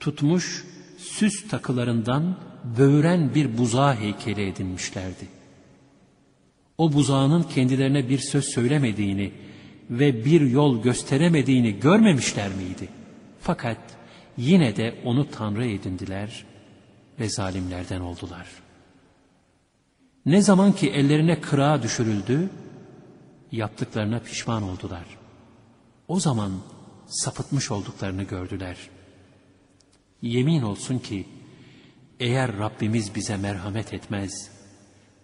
tutmuş 0.00 0.64
süs 0.98 1.48
takılarından 1.48 2.36
böğüren 2.78 3.34
bir 3.34 3.58
buzağı 3.58 3.94
heykeli 3.94 4.48
edinmişlerdi. 4.48 5.28
O 6.78 6.92
buzağının 6.92 7.42
kendilerine 7.42 8.08
bir 8.08 8.18
söz 8.18 8.44
söylemediğini 8.44 9.32
ve 9.90 10.24
bir 10.24 10.40
yol 10.40 10.82
gösteremediğini 10.82 11.80
görmemişler 11.80 12.48
miydi? 12.48 12.88
Fakat 13.40 13.78
yine 14.36 14.76
de 14.76 14.94
onu 15.04 15.30
Tanrı 15.30 15.66
edindiler 15.66 16.44
ve 17.20 17.28
zalimlerden 17.28 18.00
oldular. 18.00 18.46
Ne 20.26 20.42
zaman 20.42 20.72
ki 20.72 20.90
ellerine 20.90 21.40
kırağa 21.40 21.82
düşürüldü, 21.82 22.50
yaptıklarına 23.52 24.18
pişman 24.18 24.62
oldular. 24.62 25.04
O 26.08 26.20
zaman 26.20 26.52
sapıtmış 27.06 27.70
olduklarını 27.70 28.22
gördüler. 28.22 28.76
Yemin 30.22 30.62
olsun 30.62 30.98
ki, 30.98 31.28
eğer 32.20 32.58
Rabbimiz 32.58 33.14
bize 33.14 33.36
merhamet 33.36 33.94
etmez 33.94 34.50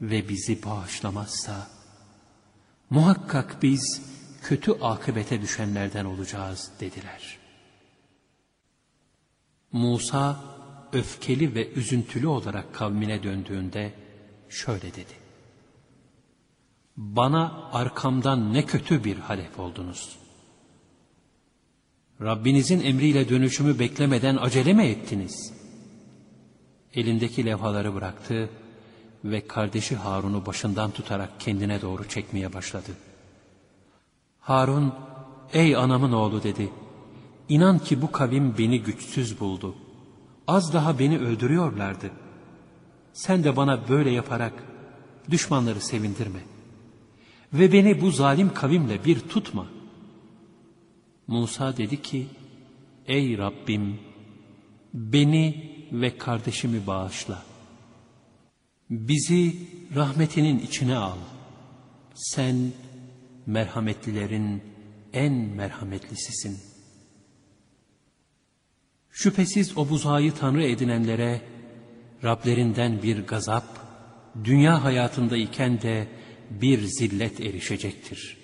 ve 0.00 0.28
bizi 0.28 0.64
bağışlamazsa, 0.64 1.68
muhakkak 2.90 3.62
biz 3.62 4.09
kötü 4.42 4.72
akıbete 4.72 5.42
düşenlerden 5.42 6.04
olacağız 6.04 6.70
dediler. 6.80 7.38
Musa 9.72 10.44
öfkeli 10.92 11.54
ve 11.54 11.72
üzüntülü 11.72 12.26
olarak 12.26 12.74
kavmine 12.74 13.22
döndüğünde 13.22 13.92
şöyle 14.48 14.94
dedi. 14.94 15.20
Bana 16.96 17.70
arkamdan 17.72 18.54
ne 18.54 18.66
kötü 18.66 19.04
bir 19.04 19.16
halef 19.16 19.58
oldunuz. 19.58 20.16
Rabbinizin 22.20 22.80
emriyle 22.80 23.28
dönüşümü 23.28 23.78
beklemeden 23.78 24.36
acele 24.36 24.72
mi 24.72 24.84
ettiniz? 24.84 25.52
Elindeki 26.94 27.46
levhaları 27.46 27.94
bıraktı 27.94 28.50
ve 29.24 29.46
kardeşi 29.46 29.96
Harun'u 29.96 30.46
başından 30.46 30.90
tutarak 30.90 31.40
kendine 31.40 31.82
doğru 31.82 32.08
çekmeye 32.08 32.52
başladı. 32.52 32.90
Harun, 34.50 34.92
ey 35.52 35.76
anamın 35.76 36.12
oğlu 36.12 36.42
dedi. 36.42 36.70
İnan 37.48 37.78
ki 37.78 38.02
bu 38.02 38.12
kavim 38.12 38.58
beni 38.58 38.82
güçsüz 38.82 39.40
buldu. 39.40 39.74
Az 40.46 40.72
daha 40.72 40.98
beni 40.98 41.18
öldürüyorlardı. 41.18 42.10
Sen 43.12 43.44
de 43.44 43.56
bana 43.56 43.88
böyle 43.88 44.10
yaparak 44.10 44.52
düşmanları 45.30 45.80
sevindirme. 45.80 46.40
Ve 47.52 47.72
beni 47.72 48.00
bu 48.00 48.10
zalim 48.10 48.54
kavimle 48.54 49.04
bir 49.04 49.20
tutma. 49.20 49.66
Musa 51.26 51.76
dedi 51.76 52.02
ki, 52.02 52.26
Ey 53.06 53.38
Rabbim, 53.38 54.00
beni 54.94 55.72
ve 55.92 56.18
kardeşimi 56.18 56.86
bağışla. 56.86 57.42
Bizi 58.90 59.56
rahmetinin 59.94 60.58
içine 60.58 60.96
al. 60.96 61.18
Sen 62.14 62.72
merhametlilerin 63.46 64.62
en 65.12 65.32
merhametlisisin. 65.32 66.58
Şüphesiz 69.10 69.78
o 69.78 69.88
buzağı 69.88 70.30
tanrı 70.30 70.64
edinenlere 70.64 71.42
Rablerinden 72.24 73.02
bir 73.02 73.26
gazap, 73.26 73.64
dünya 74.44 74.84
hayatındayken 74.84 75.82
de 75.82 76.08
bir 76.50 76.82
zillet 76.82 77.40
erişecektir. 77.40 78.36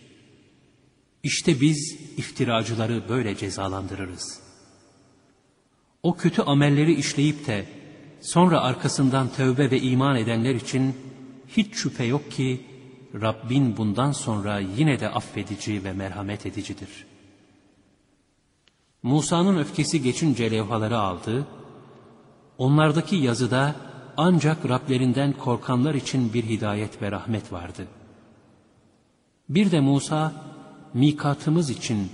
İşte 1.22 1.60
biz 1.60 1.96
iftiracıları 2.16 3.08
böyle 3.08 3.36
cezalandırırız. 3.36 4.40
O 6.02 6.16
kötü 6.16 6.42
amelleri 6.42 6.94
işleyip 6.94 7.46
de 7.46 7.66
sonra 8.20 8.60
arkasından 8.60 9.32
tövbe 9.32 9.70
ve 9.70 9.80
iman 9.80 10.16
edenler 10.16 10.54
için 10.54 10.94
hiç 11.48 11.74
şüphe 11.74 12.04
yok 12.04 12.30
ki 12.30 12.60
Rabbin 13.14 13.76
bundan 13.76 14.12
sonra 14.12 14.58
yine 14.58 15.00
de 15.00 15.08
affedici 15.08 15.84
ve 15.84 15.92
merhamet 15.92 16.46
edicidir. 16.46 17.06
Musa'nın 19.02 19.58
öfkesi 19.58 20.02
geçince 20.02 20.50
levhaları 20.50 20.98
aldı, 20.98 21.46
onlardaki 22.58 23.16
yazıda 23.16 23.76
ancak 24.16 24.68
Rablerinden 24.68 25.32
korkanlar 25.32 25.94
için 25.94 26.32
bir 26.32 26.44
hidayet 26.44 27.02
ve 27.02 27.10
rahmet 27.10 27.52
vardı. 27.52 27.86
Bir 29.48 29.70
de 29.70 29.80
Musa, 29.80 30.32
mikatımız 30.94 31.70
için, 31.70 32.10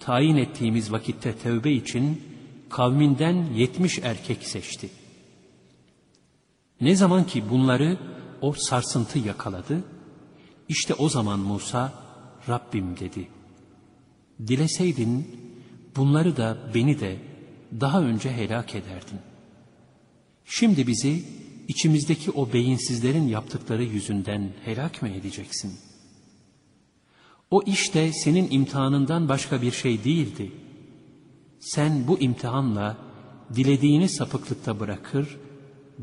tayin 0.00 0.36
ettiğimiz 0.36 0.92
vakitte 0.92 1.38
tövbe 1.38 1.70
için 1.70 2.22
kavminden 2.70 3.46
yetmiş 3.54 3.98
erkek 3.98 4.42
seçti. 4.42 4.90
Ne 6.80 6.96
zaman 6.96 7.24
ki 7.24 7.50
bunları 7.50 7.98
o 8.40 8.52
sarsıntı 8.52 9.18
yakaladı, 9.18 9.84
işte 10.68 10.94
o 10.94 11.08
zaman 11.08 11.40
Musa, 11.40 11.92
Rabbim 12.48 12.98
dedi. 13.00 13.28
Dileseydin 14.46 15.40
bunları 15.96 16.36
da 16.36 16.58
beni 16.74 17.00
de 17.00 17.16
daha 17.80 18.02
önce 18.02 18.32
helak 18.32 18.74
ederdin. 18.74 19.18
Şimdi 20.44 20.86
bizi 20.86 21.24
içimizdeki 21.68 22.30
o 22.30 22.52
beyinsizlerin 22.52 23.28
yaptıkları 23.28 23.82
yüzünden 23.82 24.52
helak 24.64 25.02
mı 25.02 25.08
edeceksin? 25.08 25.72
O 27.50 27.62
işte 27.66 28.12
senin 28.12 28.50
imtihanından 28.50 29.28
başka 29.28 29.62
bir 29.62 29.72
şey 29.72 30.04
değildi. 30.04 30.52
Sen 31.60 32.08
bu 32.08 32.18
imtihanla 32.18 32.96
dilediğini 33.54 34.08
sapıklıkta 34.08 34.80
bırakır, 34.80 35.36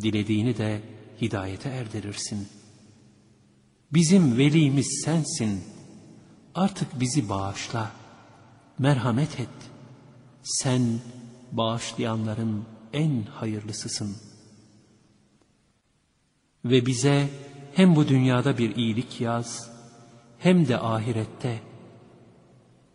dilediğini 0.02 0.58
de 0.58 0.82
hidayete 1.22 1.70
erdirirsin.'' 1.70 2.61
Bizim 3.94 4.38
velimiz 4.38 5.02
sensin. 5.06 5.64
Artık 6.56 7.00
bizi 7.00 7.30
bağışla. 7.30 7.92
Merhamet 8.80 9.40
et. 9.40 9.50
Sen 10.44 11.00
bağışlayanların 11.52 12.66
en 12.94 13.24
hayırlısısın. 13.24 14.18
Ve 16.66 16.86
bize 16.86 17.30
hem 17.74 17.96
bu 17.96 18.08
dünyada 18.08 18.58
bir 18.58 18.76
iyilik 18.76 19.22
yaz, 19.22 19.72
hem 20.40 20.68
de 20.68 20.80
ahirette. 20.80 21.62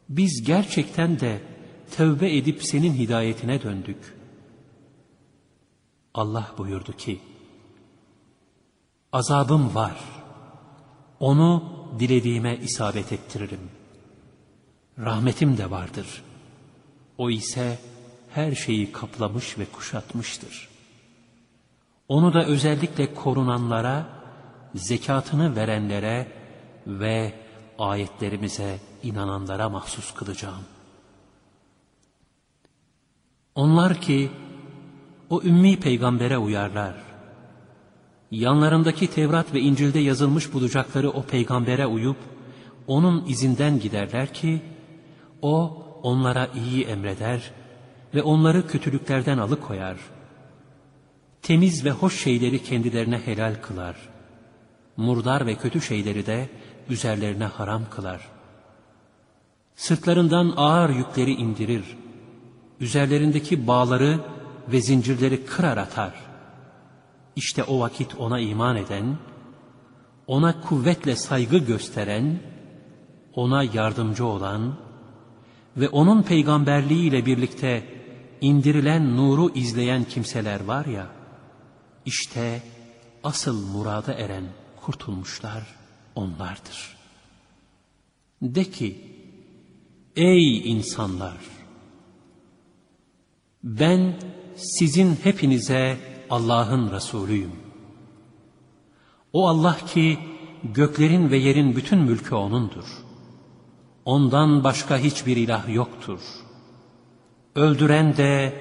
Biz 0.08 0.42
gerçekten 0.46 1.20
de 1.20 1.42
tövbe 1.90 2.36
edip 2.36 2.62
senin 2.62 2.94
hidayetine 2.94 3.62
döndük. 3.62 4.16
Allah 6.14 6.52
buyurdu 6.58 6.92
ki, 6.92 7.20
azabım 9.12 9.74
var.'' 9.74 10.15
Onu 11.20 11.64
dilediğime 11.98 12.56
isabet 12.56 13.12
ettiririm. 13.12 13.70
Rahmetim 14.98 15.58
de 15.58 15.70
vardır. 15.70 16.22
O 17.18 17.30
ise 17.30 17.78
her 18.30 18.54
şeyi 18.54 18.92
kaplamış 18.92 19.58
ve 19.58 19.64
kuşatmıştır. 19.64 20.68
Onu 22.08 22.34
da 22.34 22.44
özellikle 22.44 23.14
korunanlara, 23.14 24.06
zekatını 24.74 25.56
verenlere 25.56 26.32
ve 26.86 27.34
ayetlerimize 27.78 28.78
inananlara 29.02 29.68
mahsus 29.68 30.14
kılacağım. 30.14 30.64
Onlar 33.54 34.00
ki 34.00 34.30
o 35.30 35.42
ümmi 35.42 35.80
peygambere 35.80 36.38
uyarlar. 36.38 37.05
Yanlarındaki 38.30 39.06
Tevrat 39.06 39.54
ve 39.54 39.60
İncil'de 39.60 39.98
yazılmış 39.98 40.52
bulacakları 40.52 41.10
o 41.10 41.22
peygambere 41.22 41.86
uyup 41.86 42.16
onun 42.86 43.26
izinden 43.26 43.80
giderler 43.80 44.34
ki 44.34 44.60
o 45.42 45.82
onlara 46.02 46.46
iyi 46.46 46.84
emreder 46.84 47.50
ve 48.14 48.22
onları 48.22 48.66
kötülüklerden 48.66 49.38
alıkoyar. 49.38 49.96
Temiz 51.42 51.84
ve 51.84 51.90
hoş 51.90 52.22
şeyleri 52.22 52.62
kendilerine 52.62 53.18
helal 53.18 53.54
kılar. 53.62 53.96
Murdar 54.96 55.46
ve 55.46 55.54
kötü 55.54 55.80
şeyleri 55.80 56.26
de 56.26 56.48
üzerlerine 56.88 57.44
haram 57.44 57.82
kılar. 57.90 58.28
Sırtlarından 59.76 60.54
ağır 60.56 60.90
yükleri 60.90 61.32
indirir. 61.32 61.84
Üzerlerindeki 62.80 63.66
bağları 63.66 64.20
ve 64.72 64.80
zincirleri 64.80 65.46
kırar 65.46 65.76
atar. 65.76 66.25
İşte 67.36 67.64
o 67.64 67.80
vakit 67.80 68.14
ona 68.14 68.40
iman 68.40 68.76
eden, 68.76 69.18
ona 70.26 70.60
kuvvetle 70.60 71.16
saygı 71.16 71.58
gösteren, 71.58 72.40
ona 73.34 73.62
yardımcı 73.62 74.26
olan 74.26 74.78
ve 75.76 75.88
onun 75.88 76.22
peygamberliği 76.22 77.08
ile 77.08 77.26
birlikte 77.26 77.84
indirilen 78.40 79.16
nuru 79.16 79.50
izleyen 79.54 80.04
kimseler 80.04 80.64
var 80.64 80.86
ya, 80.86 81.06
işte 82.06 82.62
asıl 83.24 83.66
murada 83.66 84.14
eren 84.14 84.44
kurtulmuşlar 84.76 85.66
onlardır. 86.14 86.96
De 88.42 88.64
ki, 88.64 89.00
ey 90.16 90.72
insanlar! 90.72 91.36
Ben 93.64 94.20
sizin 94.56 95.16
hepinize 95.22 95.98
Allah'ın 96.30 96.90
Resulüyüm. 96.90 97.52
O 99.32 99.48
Allah 99.48 99.76
ki 99.86 100.18
göklerin 100.64 101.30
ve 101.30 101.36
yerin 101.36 101.76
bütün 101.76 101.98
mülkü 101.98 102.34
O'nundur. 102.34 102.84
Ondan 104.04 104.64
başka 104.64 104.98
hiçbir 104.98 105.36
ilah 105.36 105.68
yoktur. 105.68 106.20
Öldüren 107.54 108.16
de, 108.16 108.54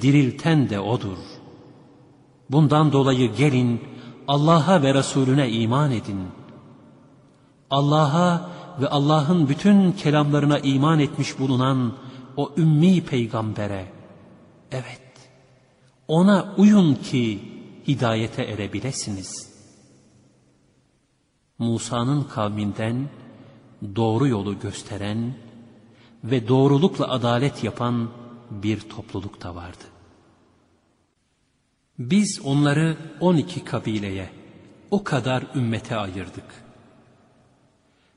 dirilten 0.00 0.70
de 0.70 0.80
O'dur. 0.80 1.18
Bundan 2.50 2.92
dolayı 2.92 3.34
gelin 3.34 3.80
Allah'a 4.28 4.82
ve 4.82 4.94
Resulüne 4.94 5.50
iman 5.50 5.90
edin. 5.90 6.20
Allah'a 7.70 8.50
ve 8.80 8.88
Allah'ın 8.88 9.48
bütün 9.48 9.92
kelamlarına 9.92 10.58
iman 10.58 11.00
etmiş 11.00 11.38
bulunan 11.38 11.92
o 12.36 12.52
ümmi 12.56 13.04
peygambere, 13.04 13.86
evet, 14.72 14.99
ona 16.10 16.54
uyun 16.58 16.94
ki 16.94 17.40
hidayete 17.88 18.42
erebilesiniz. 18.42 19.50
Musa'nın 21.58 22.22
kavminden 22.24 23.08
doğru 23.96 24.26
yolu 24.26 24.60
gösteren 24.60 25.34
ve 26.24 26.48
doğrulukla 26.48 27.08
adalet 27.08 27.64
yapan 27.64 28.10
bir 28.50 28.80
topluluk 28.80 29.42
da 29.42 29.54
vardı. 29.54 29.84
Biz 31.98 32.40
onları 32.44 32.96
on 33.20 33.36
iki 33.36 33.64
kabileye, 33.64 34.30
o 34.90 35.04
kadar 35.04 35.44
ümmete 35.54 35.96
ayırdık. 35.96 36.64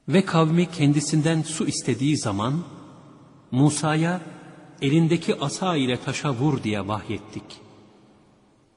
Ve 0.08 0.26
kavmi 0.26 0.72
kendisinden 0.72 1.42
su 1.42 1.68
istediği 1.68 2.18
zaman, 2.18 2.64
Musa'ya 3.52 4.22
elindeki 4.82 5.40
asa 5.40 5.76
ile 5.76 5.98
taşa 5.98 6.34
vur 6.34 6.64
diye 6.64 6.88
vahyettik. 6.88 7.63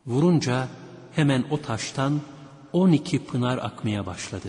Vurunca 0.07 0.69
hemen 1.12 1.45
o 1.51 1.61
taştan 1.61 2.21
on 2.73 2.92
iki 2.92 3.25
pınar 3.25 3.59
akmaya 3.59 4.07
başladı. 4.07 4.49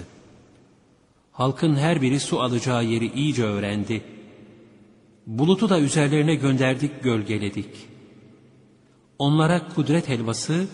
Halkın 1.31 1.75
her 1.75 2.01
biri 2.01 2.19
su 2.19 2.41
alacağı 2.41 2.85
yeri 2.85 3.13
iyice 3.13 3.43
öğrendi. 3.43 4.03
Bulutu 5.27 5.69
da 5.69 5.79
üzerlerine 5.79 6.35
gönderdik, 6.35 7.03
gölgeledik.'' 7.03 7.97
Onlara 9.19 9.69
kudret 9.75 10.09
helvası 10.09 10.67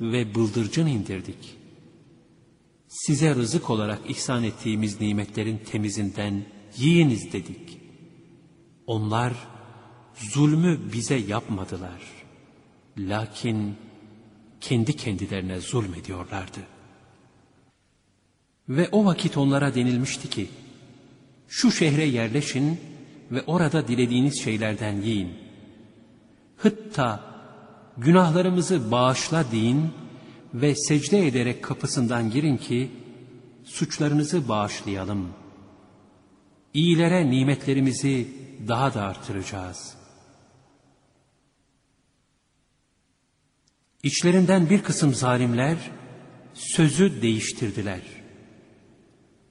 ve 0.00 0.34
bıldırcın 0.34 0.86
indirdik. 0.86 1.56
Size 2.88 3.34
rızık 3.34 3.70
olarak 3.70 4.00
ihsan 4.08 4.44
ettiğimiz 4.44 5.00
nimetlerin 5.00 5.58
temizinden 5.58 6.44
yiyiniz 6.76 7.32
dedik. 7.32 7.80
Onlar 8.86 9.32
zulmü 10.14 10.80
bize 10.92 11.14
yapmadılar. 11.14 12.02
Lakin 12.98 13.76
kendi 14.64 14.96
kendilerine 14.96 15.60
zulmediyorlardı. 15.60 16.60
Ve 18.68 18.88
o 18.92 19.04
vakit 19.04 19.36
onlara 19.36 19.74
denilmişti 19.74 20.30
ki, 20.30 20.48
şu 21.48 21.72
şehre 21.72 22.04
yerleşin 22.04 22.80
ve 23.30 23.42
orada 23.42 23.88
dilediğiniz 23.88 24.42
şeylerden 24.42 25.00
yiyin. 25.00 25.32
Hıtta 26.56 27.20
günahlarımızı 27.96 28.90
bağışla 28.90 29.44
deyin 29.52 29.90
ve 30.54 30.74
secde 30.74 31.26
ederek 31.26 31.62
kapısından 31.64 32.30
girin 32.30 32.56
ki 32.56 32.90
suçlarınızı 33.64 34.48
bağışlayalım. 34.48 35.28
İyilere 36.74 37.30
nimetlerimizi 37.30 38.28
daha 38.68 38.94
da 38.94 39.02
artıracağız. 39.02 40.03
İçlerinden 44.04 44.70
bir 44.70 44.82
kısım 44.82 45.14
zalimler 45.14 45.76
sözü 46.54 47.22
değiştirdiler. 47.22 48.00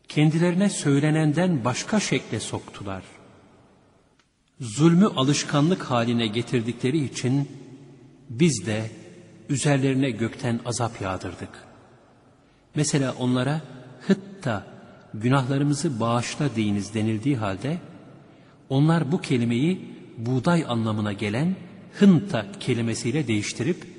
Kendilerine 0.07 0.69
söylenenden 0.69 1.65
başka 1.65 1.99
şekle 1.99 2.39
soktular. 2.39 3.03
Zulmü 4.59 5.05
alışkanlık 5.05 5.83
haline 5.83 6.27
getirdikleri 6.27 7.03
için 7.05 7.49
biz 8.29 8.65
de 8.65 8.91
üzerlerine 9.49 10.11
gökten 10.11 10.59
azap 10.65 11.01
yağdırdık. 11.01 11.49
Mesela 12.75 13.15
onlara 13.19 13.61
hıtta 14.07 14.67
günahlarımızı 15.13 15.99
bağışla 15.99 16.55
deyiniz 16.55 16.93
denildiği 16.93 17.37
halde 17.37 17.77
onlar 18.69 19.11
bu 19.11 19.21
kelimeyi 19.21 19.85
buğday 20.17 20.65
anlamına 20.67 21.13
gelen 21.13 21.55
hınta 21.99 22.45
kelimesiyle 22.59 23.27
değiştirip 23.27 23.92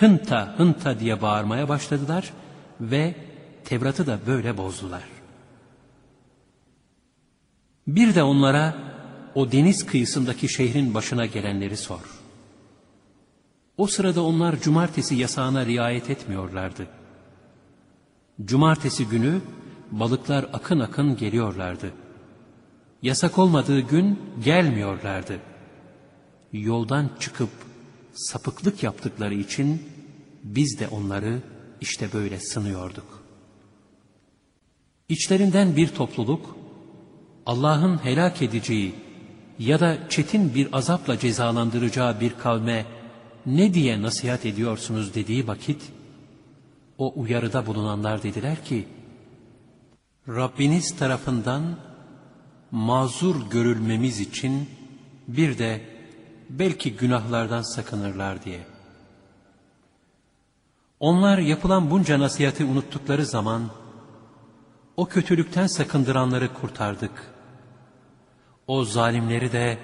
hınta 0.00 0.54
hınta 0.58 1.00
diye 1.00 1.22
bağırmaya 1.22 1.68
başladılar 1.68 2.32
ve 2.80 3.14
Tevrat'ı 3.64 4.06
da 4.06 4.18
böyle 4.26 4.56
bozdular. 4.56 5.02
Bir 7.86 8.14
de 8.14 8.22
onlara 8.22 8.74
o 9.34 9.52
deniz 9.52 9.86
kıyısındaki 9.86 10.48
şehrin 10.48 10.94
başına 10.94 11.26
gelenleri 11.26 11.76
sor. 11.76 12.00
O 13.76 13.86
sırada 13.86 14.22
onlar 14.24 14.60
cumartesi 14.60 15.14
yasağına 15.14 15.66
riayet 15.66 16.10
etmiyorlardı. 16.10 16.86
Cumartesi 18.44 19.08
günü 19.08 19.40
balıklar 19.90 20.46
akın 20.52 20.80
akın 20.80 21.16
geliyorlardı. 21.16 21.92
Yasak 23.02 23.38
olmadığı 23.38 23.80
gün 23.80 24.20
gelmiyorlardı. 24.44 25.40
Yoldan 26.52 27.10
çıkıp 27.20 27.50
sapıklık 28.18 28.82
yaptıkları 28.82 29.34
için 29.34 29.82
biz 30.44 30.80
de 30.80 30.88
onları 30.88 31.42
işte 31.80 32.12
böyle 32.12 32.40
sınıyorduk. 32.40 33.24
İçlerinden 35.08 35.76
bir 35.76 35.88
topluluk 35.88 36.56
Allah'ın 37.46 38.04
helak 38.04 38.42
edeceği 38.42 38.94
ya 39.58 39.80
da 39.80 39.98
çetin 40.08 40.54
bir 40.54 40.68
azapla 40.72 41.18
cezalandıracağı 41.18 42.20
bir 42.20 42.32
kavme 42.38 42.86
ne 43.46 43.74
diye 43.74 44.02
nasihat 44.02 44.46
ediyorsunuz 44.46 45.14
dediği 45.14 45.46
vakit, 45.46 45.82
o 46.98 47.12
uyarıda 47.16 47.66
bulunanlar 47.66 48.22
dediler 48.22 48.64
ki, 48.64 48.88
Rabbiniz 50.28 50.96
tarafından 50.96 51.78
mazur 52.70 53.50
görülmemiz 53.50 54.20
için 54.20 54.68
bir 55.28 55.58
de 55.58 55.97
belki 56.48 56.96
günahlardan 56.96 57.62
sakınırlar 57.62 58.44
diye. 58.44 58.66
Onlar 61.00 61.38
yapılan 61.38 61.90
bunca 61.90 62.18
nasihati 62.18 62.64
unuttukları 62.64 63.26
zaman, 63.26 63.70
o 64.96 65.06
kötülükten 65.06 65.66
sakındıranları 65.66 66.54
kurtardık. 66.54 67.34
O 68.66 68.84
zalimleri 68.84 69.52
de 69.52 69.78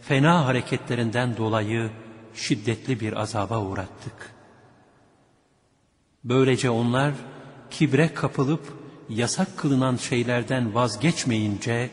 fena 0.00 0.46
hareketlerinden 0.46 1.36
dolayı 1.36 1.90
şiddetli 2.34 3.00
bir 3.00 3.20
azaba 3.20 3.60
uğrattık. 3.60 4.32
Böylece 6.24 6.70
onlar 6.70 7.12
kibre 7.70 8.14
kapılıp 8.14 8.82
yasak 9.08 9.58
kılınan 9.58 9.96
şeylerden 9.96 10.74
vazgeçmeyince, 10.74 11.90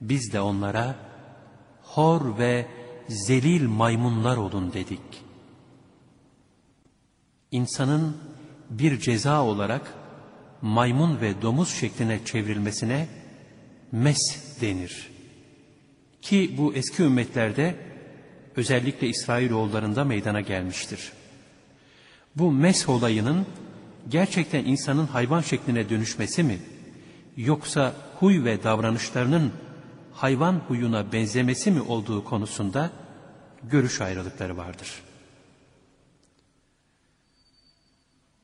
biz 0.00 0.32
de 0.32 0.40
onlara 0.40 0.94
hor 1.94 2.38
ve 2.38 2.66
zelil 3.08 3.68
maymunlar 3.68 4.36
olun 4.36 4.72
dedik. 4.72 5.24
İnsanın 7.50 8.16
bir 8.70 9.00
ceza 9.00 9.42
olarak 9.42 9.94
maymun 10.62 11.20
ve 11.20 11.42
domuz 11.42 11.68
şekline 11.68 12.24
çevrilmesine 12.24 13.08
mes 13.92 14.20
denir. 14.60 15.10
Ki 16.22 16.54
bu 16.58 16.74
eski 16.74 17.02
ümmetlerde 17.02 17.74
özellikle 18.56 19.08
İsrailoğullarında 19.08 20.04
meydana 20.04 20.40
gelmiştir. 20.40 21.12
Bu 22.36 22.52
mes 22.52 22.88
olayının 22.88 23.46
gerçekten 24.08 24.64
insanın 24.64 25.06
hayvan 25.06 25.40
şekline 25.40 25.88
dönüşmesi 25.88 26.42
mi? 26.42 26.58
Yoksa 27.36 27.94
huy 28.20 28.44
ve 28.44 28.62
davranışlarının 28.62 29.52
hayvan 30.14 30.54
huyuna 30.68 31.12
benzemesi 31.12 31.70
mi 31.70 31.80
olduğu 31.80 32.24
konusunda 32.24 32.90
görüş 33.62 34.00
ayrılıkları 34.00 34.56
vardır. 34.56 35.02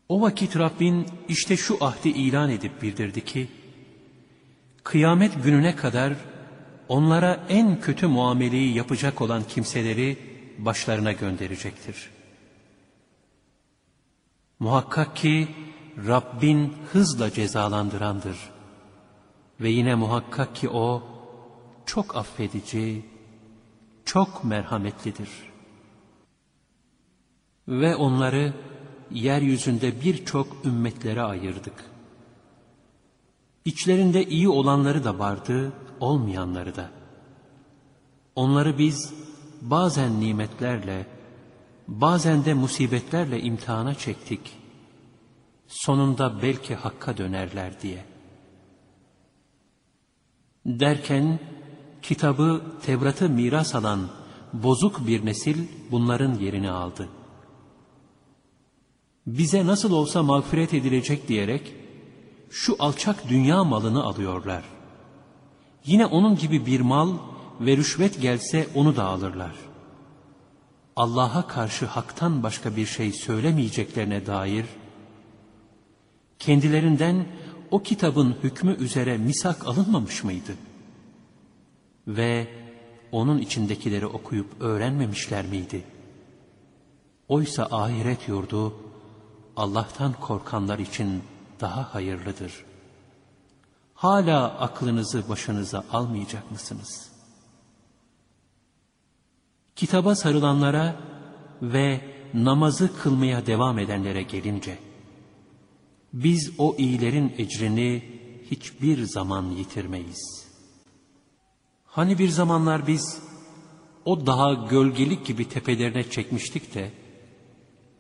O 0.09 0.21
vakit 0.21 0.57
Rabbin 0.57 1.07
işte 1.29 1.57
şu 1.57 1.85
ahdi 1.85 2.09
ilan 2.09 2.51
edip 2.51 2.83
bildirdi 2.83 3.25
ki, 3.25 3.49
kıyamet 4.85 5.45
gününe 5.45 5.77
kadar 5.77 6.15
onlara 6.89 7.47
en 7.49 7.81
kötü 7.81 8.07
muameleyi 8.07 8.75
yapacak 8.75 9.21
olan 9.21 9.43
kimseleri 9.43 10.19
başlarına 10.59 11.13
gönderecektir. 11.13 12.11
Muhakkak 14.59 15.17
ki 15.17 15.49
Rabbin 16.07 16.75
hızla 16.93 17.31
cezalandırandır. 17.31 18.37
Ve 19.61 19.71
yine 19.71 19.95
muhakkak 19.95 20.57
ki 20.57 20.69
O 20.69 21.10
çok 21.91 22.17
affedici, 22.17 23.03
çok 24.05 24.45
merhametlidir. 24.45 25.29
Ve 27.69 27.97
onları 27.97 28.55
yeryüzünde 29.11 30.01
birçok 30.01 30.65
ümmetlere 30.65 31.23
ayırdık. 31.23 31.85
İçlerinde 33.65 34.25
iyi 34.27 34.49
olanları 34.49 35.05
da 35.05 35.19
vardı, 35.19 35.73
olmayanları 36.01 36.77
da. 36.77 36.91
Onları 38.35 38.79
biz 38.79 39.15
bazen 39.61 40.21
nimetlerle, 40.21 41.07
bazen 41.89 42.45
de 42.45 42.55
musibetlerle 42.55 43.41
imtihana 43.41 43.95
çektik. 43.95 44.57
Sonunda 45.67 46.43
belki 46.43 46.75
hakka 46.75 47.17
dönerler 47.17 47.81
diye. 47.83 48.05
Derken 50.67 51.39
kitabı 52.03 52.63
Tevrat'ı 52.87 53.29
miras 53.29 53.75
alan 53.75 54.09
bozuk 54.53 55.07
bir 55.07 55.27
nesil 55.27 55.67
bunların 55.91 56.35
yerini 56.35 56.71
aldı. 56.71 57.09
Bize 59.27 59.67
nasıl 59.67 59.93
olsa 59.93 60.23
mağfiret 60.23 60.75
edilecek 60.75 61.29
diyerek 61.29 61.75
şu 62.51 62.77
alçak 62.79 63.29
dünya 63.29 63.65
malını 63.65 64.03
alıyorlar. 64.03 64.65
Yine 65.87 66.07
onun 66.07 66.37
gibi 66.37 66.67
bir 66.67 66.81
mal 66.81 67.13
ve 67.61 67.77
rüşvet 67.77 68.23
gelse 68.23 68.69
onu 68.75 68.97
da 68.97 69.05
alırlar. 69.05 69.53
Allah'a 70.97 71.47
karşı 71.47 71.87
haktan 71.87 72.43
başka 72.43 72.77
bir 72.77 72.87
şey 72.87 73.13
söylemeyeceklerine 73.13 74.27
dair 74.27 74.67
kendilerinden 76.39 77.27
o 77.71 77.83
kitabın 77.83 78.37
hükmü 78.43 78.77
üzere 78.77 79.19
misak 79.19 79.67
alınmamış 79.67 80.25
mıydı? 80.25 80.53
Ve 82.07 82.49
onun 83.13 83.39
içindekileri 83.39 84.07
okuyup 84.07 84.61
öğrenmemişler 84.61 85.47
miydi? 85.47 85.85
Oysa 87.29 87.69
ahiret 87.71 88.29
yurdu 88.29 88.75
Allah'tan 89.57 90.13
korkanlar 90.13 90.79
için 90.79 91.23
daha 91.61 91.95
hayırlıdır. 91.95 92.65
Hala 93.95 94.59
aklınızı 94.59 95.29
başınıza 95.29 95.85
almayacak 95.93 96.51
mısınız? 96.51 97.11
Kitaba 99.77 100.15
sarılanlara 100.15 100.97
ve 101.63 102.01
namazı 102.35 102.97
kılmaya 102.97 103.47
devam 103.47 103.79
edenlere 103.79 104.23
gelince, 104.23 104.79
biz 106.13 106.53
o 106.59 106.75
iyilerin 106.79 107.35
ecrini 107.39 108.03
hiçbir 108.51 109.03
zaman 109.03 109.45
yitirmeyiz. 109.45 110.40
Hani 111.91 112.19
bir 112.19 112.29
zamanlar 112.29 112.87
biz 112.87 113.23
o 114.05 114.27
daha 114.27 114.53
gölgelik 114.55 115.27
gibi 115.27 115.49
tepelerine 115.49 116.11
çekmiştik 116.11 116.75
de, 116.75 116.91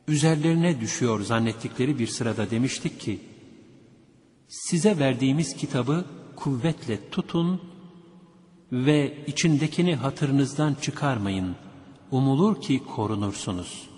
üzerlerine 0.09 0.81
düşüyor 0.81 1.20
zannettikleri 1.20 1.98
bir 1.98 2.07
sırada 2.07 2.50
demiştik 2.50 3.00
ki, 3.00 3.20
size 4.48 4.98
verdiğimiz 4.98 5.57
kitabı 5.57 6.05
kuvvetle 6.37 7.11
tutun 7.11 7.61
ve 8.72 9.24
içindekini 9.26 9.94
hatırınızdan 9.96 10.74
çıkarmayın. 10.74 11.57
Umulur 12.11 12.61
ki 12.61 12.83
korunursunuz. 12.94 13.88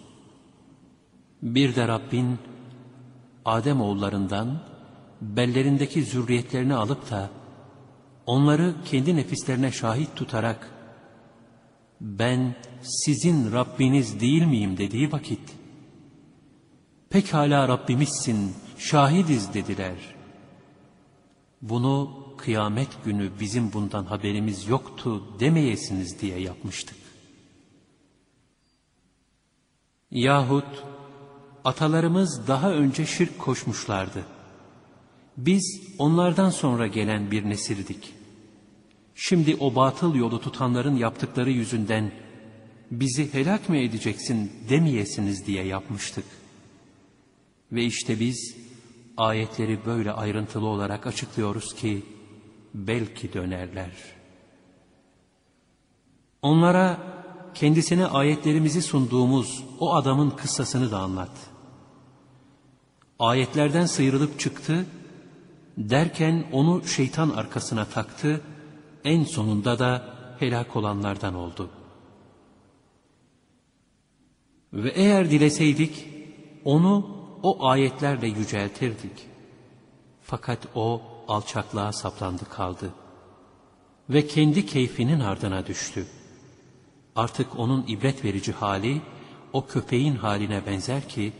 Bir 1.43 1.75
de 1.75 1.89
Rabbin 1.89 2.39
Adem 3.45 3.81
oğullarından 3.81 4.63
bellerindeki 5.21 6.05
zürriyetlerini 6.05 6.75
alıp 6.75 7.11
da 7.11 7.31
onları 8.27 8.75
kendi 8.85 9.17
nefislerine 9.17 9.73
şahit 9.73 10.17
tutarak 10.17 10.71
ben 12.01 12.55
sizin 12.83 13.53
Rabbiniz 13.53 14.21
değil 14.21 14.43
miyim 14.43 14.77
dediği 14.77 15.13
vakit 15.13 15.53
pekala 17.11 17.69
Rabbimizsin 17.69 18.55
şahidiz 18.79 19.55
dediler.'' 19.55 20.23
Bunu 21.63 22.11
kıyamet 22.39 23.05
günü 23.05 23.31
bizim 23.41 23.73
bundan 23.73 24.05
haberimiz 24.05 24.69
yoktu 24.69 25.41
demeyesiniz 25.41 26.21
diye 26.21 26.41
yapmıştık. 26.41 26.97
Yahut 30.11 30.85
atalarımız 31.65 32.49
daha 32.49 32.73
önce 32.73 33.07
şirk 33.07 33.39
koşmuşlardı. 33.39 34.25
Biz 35.37 35.81
onlardan 35.99 36.51
sonra 36.51 36.87
gelen 36.87 37.31
bir 37.31 37.45
nesildik. 37.51 38.15
Şimdi 39.15 39.57
o 39.61 39.75
batıl 39.75 40.15
yolu 40.15 40.41
tutanların 40.41 40.97
yaptıkları 40.97 41.51
yüzünden 41.51 42.13
bizi 42.91 43.35
helak 43.35 43.69
mı 43.69 43.77
edeceksin 43.77 44.53
demeyesiniz 44.69 45.47
diye 45.47 45.65
yapmıştık. 45.65 46.25
Ve 47.73 47.85
işte 47.85 48.21
biz 48.21 48.57
ayetleri 49.17 49.79
böyle 49.87 50.13
ayrıntılı 50.13 50.67
olarak 50.67 51.07
açıklıyoruz 51.07 51.75
ki 51.75 52.03
belki 52.75 53.33
dönerler. 53.33 53.91
Onlara 56.43 56.99
kendisine 57.55 58.07
ayetlerimizi 58.07 58.83
sunduğumuz 58.83 59.65
o 59.81 59.95
adamın 59.95 60.31
kıssasını 60.31 60.91
da 60.91 60.99
anlat. 60.99 61.31
Ayetlerden 63.19 63.87
sıyrılıp 63.87 64.41
çıktı, 64.41 64.87
derken 65.79 66.45
onu 66.53 66.87
şeytan 66.87 67.31
arkasına 67.31 67.85
taktı, 67.85 68.41
en 69.05 69.25
sonunda 69.25 69.79
da 69.79 70.05
helak 70.39 70.77
olanlardan 70.77 71.35
oldu. 71.35 71.71
Ve 74.73 74.89
eğer 74.91 75.31
dileseydik, 75.31 76.09
onu 76.65 77.17
o 77.43 77.67
ayetlerle 77.67 78.27
yüceltirdik. 78.27 79.27
Fakat 80.23 80.59
o 80.75 81.03
alçaklığa 81.29 81.93
saplandı 81.93 82.49
kaldı. 82.49 82.91
Ve 84.11 84.27
kendi 84.27 84.67
keyfinin 84.67 85.21
ardına 85.21 85.67
düştü. 85.67 86.07
Artık 87.17 87.59
onun 87.59 87.85
ibret 87.89 88.25
verici 88.25 88.53
hali 88.53 89.01
o 89.53 89.67
köpeğin 89.67 90.15
haline 90.17 90.67
benzer 90.67 91.09
ki, 91.09 91.33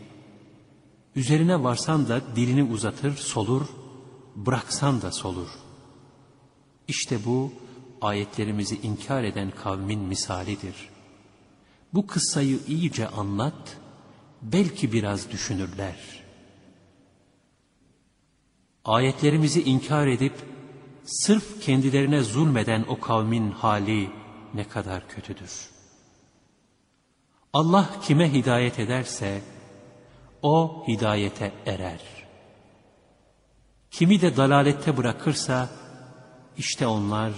üzerine 1.15 1.63
varsan 1.63 2.07
da 2.09 2.21
dilini 2.35 2.63
uzatır, 2.63 3.15
solur, 3.15 3.61
bıraksan 4.35 5.01
da 5.01 5.11
solur. 5.11 5.49
İşte 6.87 7.25
bu 7.25 7.53
ayetlerimizi 8.01 8.75
inkar 8.81 9.23
eden 9.23 9.51
kavmin 9.51 9.99
misalidir. 9.99 10.89
Bu 11.93 12.07
kıssayı 12.07 12.59
iyice 12.67 13.07
anlat 13.07 13.77
belki 14.41 14.91
biraz 14.91 15.31
düşünürler. 15.31 16.23
Ayetlerimizi 18.85 19.63
inkar 19.63 20.07
edip 20.07 20.33
sırf 21.05 21.61
kendilerine 21.61 22.23
zulmeden 22.23 22.85
o 22.87 22.99
kavmin 22.99 23.51
hali 23.51 24.09
ne 24.53 24.67
kadar 24.67 25.07
kötüdür. 25.07 25.69
Allah 27.53 27.89
kime 28.01 28.33
hidayet 28.33 28.79
ederse 28.79 29.41
o 30.41 30.83
hidayete 30.87 31.51
erer. 31.65 32.12
Kimi 33.93 34.21
de 34.21 34.37
dalalette 34.37 34.97
bırakırsa, 34.97 35.69
işte 36.57 36.87
onlar 36.87 37.31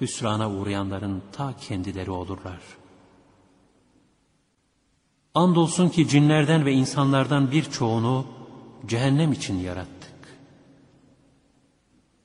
hüsrana 0.00 0.50
uğrayanların 0.50 1.22
ta 1.32 1.54
kendileri 1.60 2.10
olurlar. 2.10 2.58
Andolsun 5.34 5.88
ki 5.88 6.08
cinlerden 6.08 6.64
ve 6.64 6.72
insanlardan 6.72 7.50
birçoğunu 7.50 8.26
cehennem 8.86 9.32
için 9.32 9.58
yarattık. 9.58 10.38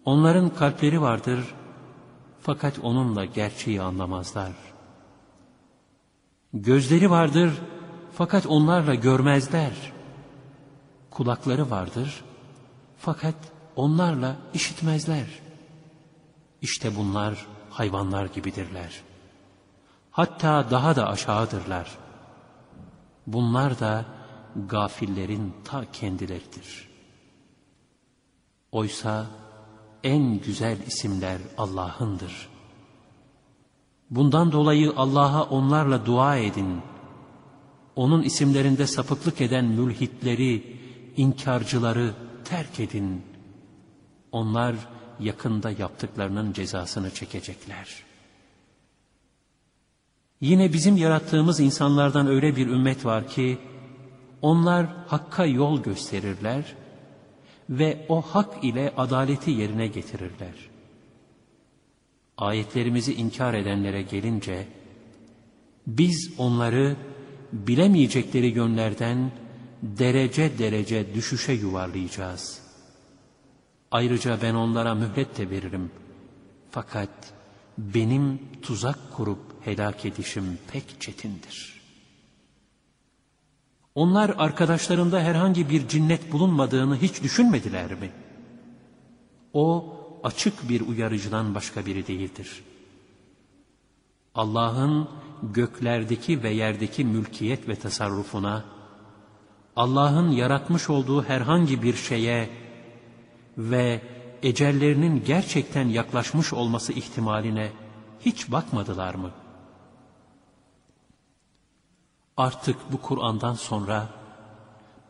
Onların 0.05 0.49
kalpleri 0.49 1.01
vardır 1.01 1.39
fakat 2.41 2.79
onunla 2.79 3.25
gerçeği 3.25 3.81
anlamazlar. 3.81 4.51
Gözleri 6.53 7.09
vardır 7.09 7.51
fakat 8.13 8.45
onlarla 8.45 8.95
görmezler. 8.95 9.93
Kulakları 11.09 11.69
vardır 11.69 12.23
fakat 12.97 13.52
onlarla 13.75 14.35
işitmezler. 14.53 15.27
İşte 16.61 16.95
bunlar 16.95 17.47
hayvanlar 17.69 18.25
gibidirler. 18.25 19.01
Hatta 20.11 20.71
daha 20.71 20.95
da 20.95 21.07
aşağıdırlar. 21.07 21.97
Bunlar 23.27 23.79
da 23.79 24.05
gafillerin 24.67 25.53
ta 25.63 25.91
kendileridir. 25.91 26.89
Oysa 28.71 29.25
en 30.03 30.39
güzel 30.39 30.77
isimler 30.87 31.37
Allah'ındır. 31.57 32.49
Bundan 34.09 34.51
dolayı 34.51 34.93
Allah'a 34.97 35.43
onlarla 35.43 36.05
dua 36.05 36.37
edin. 36.37 36.81
Onun 37.95 38.23
isimlerinde 38.23 38.87
sapıklık 38.87 39.41
eden 39.41 39.65
mülhitleri, 39.65 40.79
inkarcıları 41.17 42.13
terk 42.45 42.79
edin. 42.79 43.32
Onlar 44.33 44.75
yakında 45.19 45.71
yaptıklarının 45.71 46.53
cezasını 46.53 47.09
çekecekler. 47.13 48.03
Yine 50.41 50.73
bizim 50.73 50.97
yarattığımız 50.97 51.59
insanlardan 51.59 52.27
öyle 52.27 52.55
bir 52.55 52.67
ümmet 52.67 53.05
var 53.05 53.27
ki, 53.27 53.57
onlar 54.41 54.87
Hakk'a 55.07 55.45
yol 55.45 55.83
gösterirler 55.83 56.75
ve 57.69 58.05
o 58.09 58.21
hak 58.21 58.63
ile 58.63 58.93
adaleti 58.97 59.51
yerine 59.51 59.87
getirirler. 59.87 60.53
Ayetlerimizi 62.37 63.13
inkar 63.13 63.53
edenlere 63.53 64.01
gelince, 64.01 64.67
biz 65.87 66.33
onları 66.37 66.95
bilemeyecekleri 67.51 68.47
yönlerden 68.47 69.31
derece 69.81 70.59
derece 70.59 71.13
düşüşe 71.13 71.53
yuvarlayacağız. 71.53 72.62
Ayrıca 73.93 74.41
ben 74.41 74.53
onlara 74.53 74.95
mühlet 74.95 75.37
de 75.37 75.49
veririm. 75.49 75.91
Fakat 76.71 77.09
benim 77.77 78.39
tuzak 78.61 79.13
kurup 79.13 79.39
helak 79.61 80.05
edişim 80.05 80.57
pek 80.71 81.01
çetindir. 81.01 81.81
Onlar 83.95 84.35
arkadaşlarında 84.37 85.19
herhangi 85.19 85.69
bir 85.69 85.87
cinnet 85.87 86.31
bulunmadığını 86.31 86.97
hiç 86.97 87.23
düşünmediler 87.23 87.93
mi? 87.93 88.11
O 89.53 89.95
açık 90.23 90.69
bir 90.69 90.81
uyarıcıdan 90.81 91.55
başka 91.55 91.85
biri 91.85 92.07
değildir. 92.07 92.63
Allah'ın 94.35 95.09
göklerdeki 95.43 96.43
ve 96.43 96.49
yerdeki 96.49 97.05
mülkiyet 97.05 97.67
ve 97.67 97.75
tasarrufuna, 97.75 98.65
Allah'ın 99.75 100.31
yaratmış 100.31 100.89
olduğu 100.89 101.23
herhangi 101.23 101.83
bir 101.83 101.95
şeye 101.95 102.62
ve 103.57 104.01
ecellerinin 104.43 105.23
gerçekten 105.25 105.87
yaklaşmış 105.87 106.53
olması 106.53 106.93
ihtimaline 106.93 107.71
hiç 108.19 108.51
bakmadılar 108.51 109.15
mı? 109.15 109.31
Artık 112.37 112.91
bu 112.91 113.01
Kur'an'dan 113.01 113.53
sonra 113.53 114.09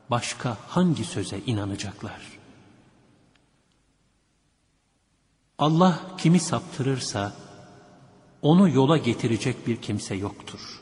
başka 0.10 0.58
hangi 0.68 1.06
söze 1.06 1.40
inanacaklar? 1.40 2.22
Allah 5.58 6.00
kimi 6.18 6.40
saptırırsa 6.40 7.34
onu 8.42 8.70
yola 8.70 8.98
getirecek 8.98 9.68
bir 9.68 9.82
kimse 9.82 10.16
yoktur. 10.16 10.82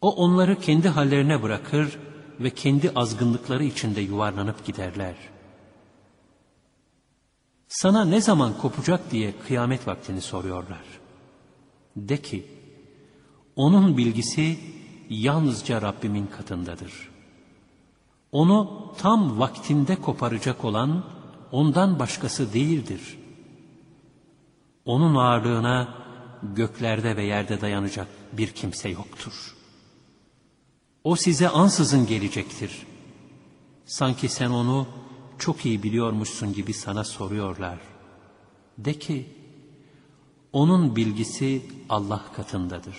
O 0.00 0.14
onları 0.14 0.60
kendi 0.60 0.88
hallerine 0.88 1.42
bırakır 1.42 1.98
ve 2.40 2.50
kendi 2.50 2.90
azgınlıkları 2.90 3.64
içinde 3.64 4.00
yuvarlanıp 4.00 4.66
giderler. 4.66 5.31
Sana 7.72 8.04
ne 8.04 8.20
zaman 8.20 8.58
kopacak 8.58 9.10
diye 9.10 9.34
kıyamet 9.38 9.86
vaktini 9.86 10.20
soruyorlar. 10.20 10.82
De 11.96 12.22
ki, 12.22 12.46
onun 13.56 13.96
bilgisi 13.96 14.58
yalnızca 15.10 15.82
Rabbimin 15.82 16.26
katındadır. 16.26 17.10
Onu 18.32 18.92
tam 18.98 19.38
vaktinde 19.38 19.96
koparacak 19.96 20.64
olan 20.64 21.04
ondan 21.52 21.98
başkası 21.98 22.52
değildir. 22.52 23.18
Onun 24.84 25.14
ağırlığına 25.14 25.94
göklerde 26.42 27.16
ve 27.16 27.24
yerde 27.24 27.60
dayanacak 27.60 28.08
bir 28.32 28.48
kimse 28.48 28.88
yoktur. 28.88 29.56
O 31.04 31.16
size 31.16 31.48
ansızın 31.48 32.06
gelecektir. 32.06 32.86
Sanki 33.84 34.28
sen 34.28 34.50
onu 34.50 34.86
çok 35.42 35.66
iyi 35.66 35.82
biliyormuşsun 35.82 36.52
gibi 36.52 36.72
sana 36.72 37.04
soruyorlar. 37.04 37.78
De 38.78 38.94
ki, 38.98 39.26
onun 40.52 40.96
bilgisi 40.96 41.62
Allah 41.88 42.22
katındadır. 42.36 42.96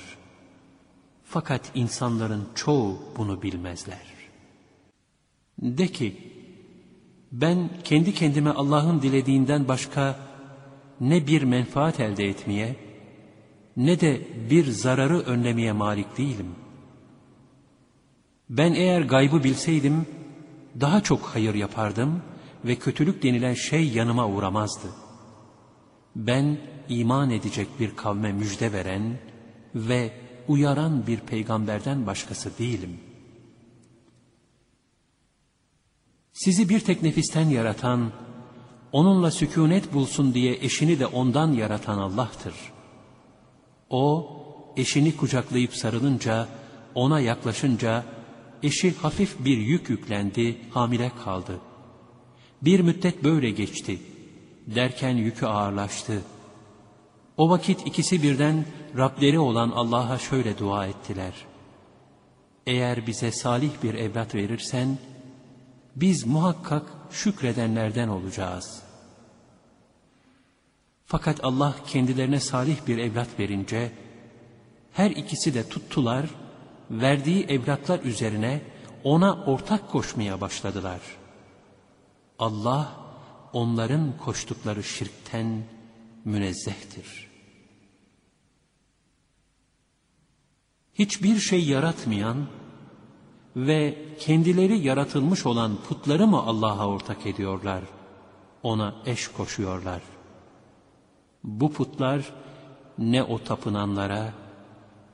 Fakat 1.23 1.71
insanların 1.75 2.47
çoğu 2.55 2.99
bunu 3.17 3.41
bilmezler. 3.41 4.07
De 5.61 5.87
ki, 5.87 6.17
ben 7.31 7.69
kendi 7.83 8.13
kendime 8.13 8.49
Allah'ın 8.49 9.01
dilediğinden 9.01 9.67
başka 9.67 10.19
ne 10.99 11.27
bir 11.27 11.43
menfaat 11.43 11.99
elde 11.99 12.27
etmeye, 12.29 12.75
ne 13.77 13.99
de 13.99 14.27
bir 14.49 14.65
zararı 14.65 15.19
önlemeye 15.19 15.71
malik 15.71 16.17
değilim. 16.17 16.55
Ben 18.49 18.73
eğer 18.73 19.01
gaybı 19.01 19.43
bilseydim, 19.43 20.05
daha 20.79 21.01
çok 21.01 21.21
hayır 21.21 21.53
yapardım 21.53 22.21
ve 22.65 22.75
kötülük 22.75 23.23
denilen 23.23 23.53
şey 23.53 23.87
yanıma 23.89 24.27
uğramazdı. 24.27 24.87
Ben 26.15 26.57
iman 26.89 27.29
edecek 27.29 27.67
bir 27.79 27.95
kavme 27.95 28.31
müjde 28.31 28.73
veren 28.73 29.19
ve 29.75 30.13
uyaran 30.47 31.07
bir 31.07 31.19
peygamberden 31.19 32.07
başkası 32.07 32.57
değilim. 32.57 32.99
Sizi 36.33 36.69
bir 36.69 36.79
tek 36.79 37.03
nefisten 37.03 37.49
yaratan, 37.49 38.11
onunla 38.91 39.31
sükunet 39.31 39.93
bulsun 39.93 40.33
diye 40.33 40.53
eşini 40.53 40.99
de 40.99 41.05
ondan 41.05 41.51
yaratan 41.51 41.97
Allah'tır. 41.97 42.53
O, 43.89 44.31
eşini 44.77 45.17
kucaklayıp 45.17 45.75
sarılınca, 45.75 46.47
ona 46.95 47.19
yaklaşınca, 47.19 48.05
eşi 48.63 48.93
hafif 48.93 49.45
bir 49.45 49.57
yük 49.57 49.89
yüklendi, 49.89 50.57
hamile 50.69 51.11
kaldı. 51.23 51.59
Bir 52.65 52.79
müddet 52.79 53.23
böyle 53.23 53.51
geçti. 53.51 53.99
Derken 54.67 55.09
yükü 55.09 55.45
ağırlaştı. 55.45 56.21
O 57.37 57.49
vakit 57.49 57.87
ikisi 57.87 58.23
birden 58.23 58.65
Rableri 58.97 59.39
olan 59.39 59.69
Allah'a 59.69 60.17
şöyle 60.17 60.57
dua 60.57 60.87
ettiler. 60.87 61.33
Eğer 62.67 63.07
bize 63.07 63.31
salih 63.31 63.71
bir 63.83 63.93
evlat 63.93 64.35
verirsen, 64.35 64.97
biz 65.95 66.25
muhakkak 66.25 66.83
şükredenlerden 67.11 68.07
olacağız. 68.07 68.83
Fakat 71.05 71.39
Allah 71.43 71.75
kendilerine 71.87 72.39
salih 72.39 72.77
bir 72.87 72.97
evlat 72.97 73.39
verince, 73.39 73.91
her 74.93 75.11
ikisi 75.11 75.53
de 75.53 75.69
tuttular, 75.69 76.25
verdiği 76.91 77.43
evlatlar 77.43 77.99
üzerine 77.99 78.61
ona 79.03 79.33
ortak 79.45 79.89
koşmaya 79.91 80.41
başladılar. 80.41 80.99
Allah, 82.39 82.95
onların 83.53 84.17
koştukları 84.17 84.83
şirkten 84.83 85.63
münezzehtir. 86.25 87.29
Hiçbir 90.93 91.39
şey 91.39 91.65
yaratmayan 91.65 92.47
ve 93.55 93.97
kendileri 94.19 94.79
yaratılmış 94.79 95.45
olan 95.45 95.77
putları 95.87 96.27
mı 96.27 96.37
Allah'a 96.37 96.87
ortak 96.87 97.25
ediyorlar? 97.25 97.81
Ona 98.63 98.95
eş 99.05 99.27
koşuyorlar. 99.27 100.01
Bu 101.43 101.73
putlar 101.73 102.33
ne 102.97 103.23
o 103.23 103.43
tapınanlara 103.43 104.33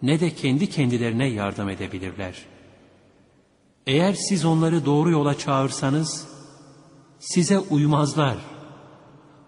ne 0.01 0.20
de 0.20 0.36
kendi 0.36 0.70
kendilerine 0.70 1.26
yardım 1.26 1.70
edebilirler. 1.70 2.45
Eğer 3.88 4.13
siz 4.13 4.45
onları 4.45 4.86
doğru 4.86 5.11
yola 5.11 5.38
çağırsanız, 5.38 6.28
size 7.20 7.59
uymazlar. 7.59 8.38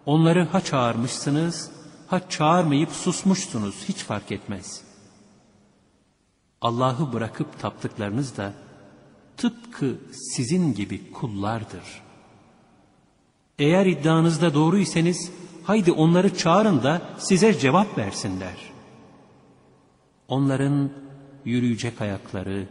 Onları 0.06 0.46
ha 0.46 0.62
çağırmışsınız, 0.62 1.72
ha 2.08 2.30
çağırmayıp 2.30 2.92
susmuşsunuz, 2.92 3.76
hiç 3.90 3.98
fark 3.98 4.32
etmez. 4.32 4.82
Allah'ı 6.62 7.14
bırakıp 7.14 7.60
taptıklarınız 7.60 8.38
da 8.38 8.54
tıpkı 9.38 9.96
sizin 10.12 10.74
gibi 10.74 11.12
kullardır. 11.12 12.02
Eğer 13.60 13.86
iddianızda 13.86 14.54
doğru 14.54 14.78
haydi 15.64 15.92
onları 15.92 16.38
çağırın 16.38 16.84
da 16.84 17.02
size 17.18 17.60
cevap 17.60 17.98
versinler. 17.98 18.56
Onların 20.28 20.92
yürüyecek 21.46 22.02
ayakları, 22.02 22.68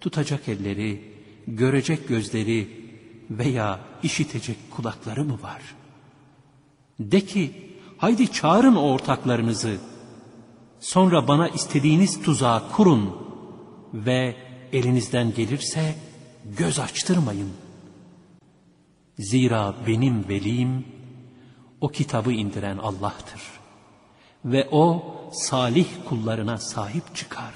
tutacak 0.00 0.48
elleri, 0.48 1.14
görecek 1.46 2.08
gözleri 2.08 2.79
veya 3.30 3.80
işitecek 4.02 4.56
kulakları 4.70 5.24
mı 5.24 5.42
var? 5.42 5.62
De 7.00 7.20
ki, 7.20 7.70
haydi 7.98 8.32
çağırın 8.32 8.74
o 8.74 8.92
ortaklarınızı. 8.92 9.78
Sonra 10.80 11.28
bana 11.28 11.48
istediğiniz 11.48 12.22
tuzağı 12.22 12.72
kurun 12.72 13.16
ve 13.94 14.36
elinizden 14.72 15.34
gelirse 15.34 15.94
göz 16.44 16.78
açtırmayın. 16.78 17.50
Zira 19.18 19.74
benim 19.86 20.28
velim 20.28 20.84
o 21.80 21.88
kitabı 21.88 22.32
indiren 22.32 22.78
Allah'tır. 22.78 23.42
Ve 24.44 24.68
o 24.70 25.14
salih 25.32 25.86
kullarına 26.08 26.58
sahip 26.58 27.16
çıkar. 27.16 27.54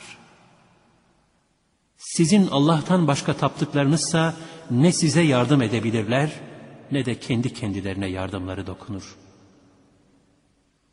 Sizin 1.97 2.47
Allah'tan 2.47 3.07
başka 3.07 3.37
taptıklarınızsa 3.37 4.35
ne 4.71 4.93
size 4.93 5.23
yardım 5.23 5.63
edebilirler 5.63 6.33
ne 6.93 7.05
de 7.05 7.21
kendi 7.21 7.55
kendilerine 7.55 8.07
yardımları 8.07 8.67
dokunur. 8.67 9.17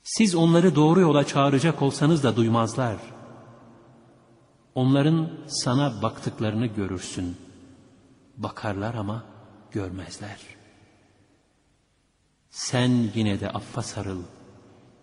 Siz 0.04 0.36
onları 0.36 0.76
doğru 0.76 1.00
yola 1.00 1.28
çağıracak 1.28 1.82
olsanız 1.82 2.24
da 2.24 2.36
duymazlar. 2.36 2.98
Onların 4.76 5.30
sana 5.48 6.02
baktıklarını 6.02 6.66
görürsün. 6.66 7.38
Bakarlar 8.38 8.96
ama 8.96 9.24
görmezler. 9.72 10.38
Sen 12.50 13.10
yine 13.16 13.40
de 13.40 13.50
affa 13.50 13.82
sarıl, 13.82 14.22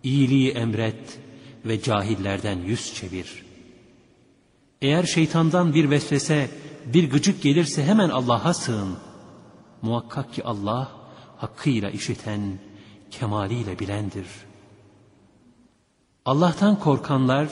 iyiliği 0.02 0.50
emret 0.50 1.18
ve 1.64 1.82
cahillerden 1.82 2.58
yüz 2.58 2.94
çevir. 2.94 3.44
Eğer 4.82 5.02
şeytandan 5.02 5.74
bir 5.74 5.90
vesvese, 5.90 6.50
bir 6.94 7.10
gıcık 7.10 7.42
gelirse 7.42 7.84
hemen 7.84 8.08
Allah'a 8.08 8.54
sığın. 8.54 8.96
Muhakkak 9.82 10.32
ki 10.34 10.44
Allah 10.44 10.92
hakkıyla 11.36 11.90
işiten, 11.90 12.58
kemaliyle 13.10 13.78
bilendir. 13.78 14.26
Allah'tan 16.24 16.78
korkanlar, 16.78 17.48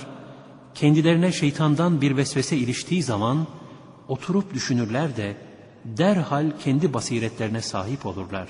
kendilerine 0.75 1.33
şeytandan 1.33 2.01
bir 2.01 2.17
vesvese 2.17 2.57
iliştiği 2.57 3.03
zaman, 3.03 3.47
oturup 4.09 4.55
düşünürler 4.55 5.17
de, 5.17 5.37
derhal 5.85 6.51
kendi 6.65 6.95
basiretlerine 6.95 7.63
sahip 7.63 8.07
olurlar. 8.07 8.49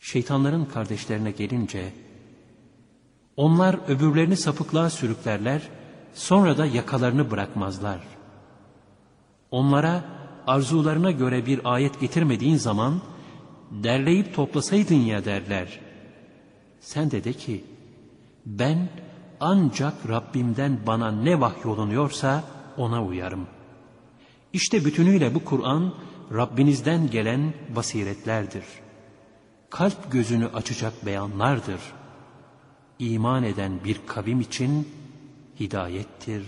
Şeytanların 0.00 0.64
kardeşlerine 0.64 1.30
gelince, 1.30 1.92
onlar 3.36 3.76
öbürlerini 3.88 4.36
sapıklığa 4.36 4.90
sürüklerler, 4.90 5.62
sonra 6.14 6.58
da 6.58 6.66
yakalarını 6.66 7.30
bırakmazlar. 7.30 8.00
Onlara 9.50 10.04
arzularına 10.46 11.10
göre 11.10 11.46
bir 11.46 11.60
ayet 11.64 12.00
getirmediğin 12.00 12.56
zaman 12.56 13.00
derleyip 13.70 14.34
toplasaydın 14.34 14.94
ya 14.94 15.24
derler. 15.24 15.80
Sen 16.80 17.10
de 17.10 17.24
de 17.24 17.32
ki 17.32 17.64
ben 18.46 18.88
ancak 19.40 19.94
Rabbimden 20.08 20.78
bana 20.86 21.10
ne 21.10 21.40
vahyolunuyorsa 21.40 22.44
ona 22.76 23.04
uyarım. 23.04 23.46
İşte 24.52 24.84
bütünüyle 24.84 25.34
bu 25.34 25.44
Kur'an 25.44 25.94
Rabbinizden 26.32 27.10
gelen 27.10 27.54
basiretlerdir. 27.76 28.64
Kalp 29.70 30.12
gözünü 30.12 30.46
açacak 30.46 31.06
beyanlardır. 31.06 31.80
İman 32.98 33.44
eden 33.44 33.84
bir 33.84 34.00
kavim 34.06 34.40
için 34.40 34.88
hidayettir, 35.60 36.44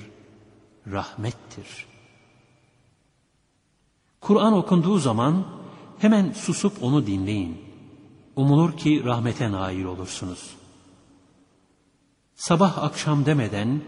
rahmettir. 0.87 1.92
Kur'an 4.23 4.53
okunduğu 4.53 4.99
zaman 4.99 5.45
hemen 5.99 6.33
susup 6.33 6.83
onu 6.83 7.07
dinleyin. 7.07 7.65
Umulur 8.37 8.77
ki 8.77 9.05
rahmete 9.05 9.53
nail 9.53 9.85
olursunuz. 9.85 10.57
Sabah 12.35 12.79
akşam 12.79 13.27
demeden, 13.27 13.81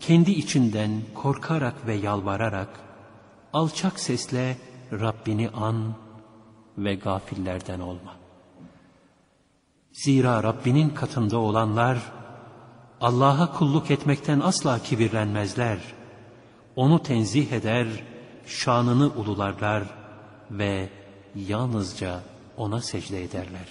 kendi 0.00 0.30
içinden 0.30 1.02
korkarak 1.14 1.86
ve 1.86 1.94
yalvararak, 1.94 2.80
alçak 3.52 4.00
sesle 4.00 4.56
Rabbini 4.92 5.50
an 5.50 5.94
ve 6.78 6.94
gafillerden 6.94 7.80
olma. 7.80 8.14
Zira 9.92 10.42
Rabbinin 10.42 10.90
katında 10.90 11.38
olanlar, 11.38 12.12
Allah'a 13.00 13.52
kulluk 13.52 13.90
etmekten 13.90 14.40
asla 14.40 14.78
kibirlenmezler. 14.78 15.78
Onu 16.76 17.02
tenzih 17.02 17.52
eder, 17.52 17.86
şanını 18.46 19.06
ulularlar 19.06 19.84
ve 20.50 20.88
yalnızca 21.34 22.20
ona 22.56 22.80
secde 22.80 23.22
ederler. 23.22 23.68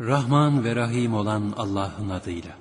Rahman 0.00 0.64
ve 0.64 0.76
Rahim 0.76 1.14
olan 1.14 1.54
Allah'ın 1.56 2.08
adıyla. 2.08 2.56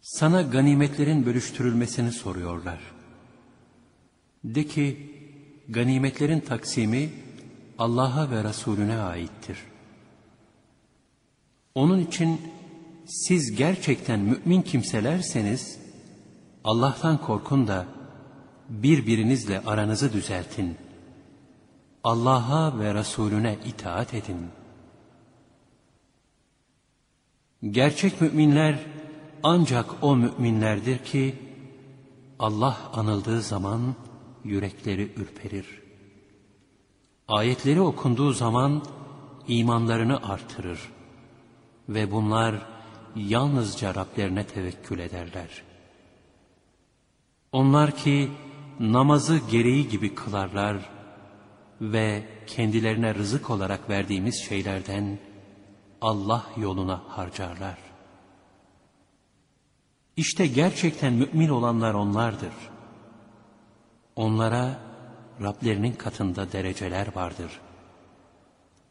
Sana 0.00 0.42
ganimetlerin 0.42 1.26
bölüştürülmesini 1.26 2.12
soruyorlar. 2.12 2.78
De 4.44 4.66
ki, 4.66 5.12
ganimetlerin 5.68 6.40
taksimi 6.40 7.10
Allah'a 7.78 8.30
ve 8.30 8.44
Resulüne 8.44 8.98
aittir. 8.98 9.58
Onun 11.74 12.00
için 12.00 12.40
siz 13.06 13.56
gerçekten 13.56 14.20
mümin 14.20 14.62
kimselerseniz, 14.62 15.78
Allah'tan 16.66 17.18
korkun 17.18 17.66
da 17.66 17.86
birbirinizle 18.68 19.60
aranızı 19.66 20.12
düzeltin. 20.12 20.76
Allah'a 22.04 22.78
ve 22.78 22.94
Resulüne 22.94 23.58
itaat 23.64 24.14
edin. 24.14 24.48
Gerçek 27.70 28.20
müminler 28.20 28.78
ancak 29.42 29.86
o 30.02 30.16
müminlerdir 30.16 30.98
ki 30.98 31.34
Allah 32.38 32.76
anıldığı 32.92 33.42
zaman 33.42 33.94
yürekleri 34.44 35.12
ürperir. 35.16 35.82
Ayetleri 37.28 37.80
okunduğu 37.80 38.32
zaman 38.32 38.82
imanlarını 39.48 40.16
artırır 40.16 40.80
ve 41.88 42.12
bunlar 42.12 42.66
yalnızca 43.16 43.94
Rablerine 43.94 44.46
tevekkül 44.46 44.98
ederler. 44.98 45.75
Onlar 47.56 47.96
ki 47.96 48.30
namazı 48.80 49.38
gereği 49.50 49.88
gibi 49.88 50.14
kılarlar 50.14 50.76
ve 51.80 52.24
kendilerine 52.46 53.14
rızık 53.14 53.50
olarak 53.50 53.90
verdiğimiz 53.90 54.44
şeylerden 54.48 55.18
Allah 56.00 56.46
yoluna 56.56 57.02
harcarlar. 57.08 57.78
İşte 60.16 60.46
gerçekten 60.46 61.12
mümin 61.12 61.48
olanlar 61.48 61.94
onlardır. 61.94 62.52
Onlara 64.16 64.78
Rablerinin 65.42 65.92
katında 65.92 66.52
dereceler 66.52 67.16
vardır. 67.16 67.60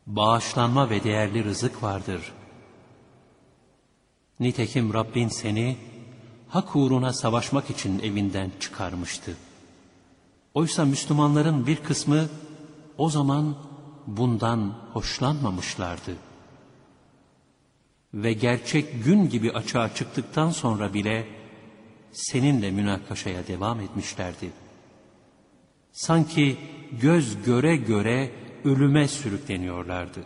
Bağışlanma 0.05 0.89
ve 0.89 1.03
değerli 1.03 1.43
rızık 1.43 1.83
vardır. 1.83 2.33
Nitekim 4.39 4.93
Rabbin 4.93 5.27
seni 5.27 5.77
hak 6.55 6.75
uğruna 6.75 7.13
savaşmak 7.13 7.69
için 7.69 7.99
evinden 7.99 8.51
çıkarmıştı. 8.59 9.37
Oysa 10.53 10.85
Müslümanların 10.85 11.67
bir 11.67 11.75
kısmı 11.75 12.29
o 12.97 13.09
zaman 13.09 13.55
bundan 14.07 14.75
hoşlanmamışlardı. 14.93 16.15
Ve 18.13 18.33
gerçek 18.33 19.03
gün 19.05 19.29
gibi 19.29 19.51
açığa 19.51 19.93
çıktıktan 19.93 20.49
sonra 20.49 20.93
bile 20.93 21.27
seninle 22.11 22.71
münakaşaya 22.71 23.47
devam 23.47 23.79
etmişlerdi. 23.81 24.51
Sanki 25.91 26.57
göz 27.01 27.43
göre 27.43 27.75
göre 27.75 28.31
ölüme 28.63 29.07
sürükleniyorlardı. 29.07 30.23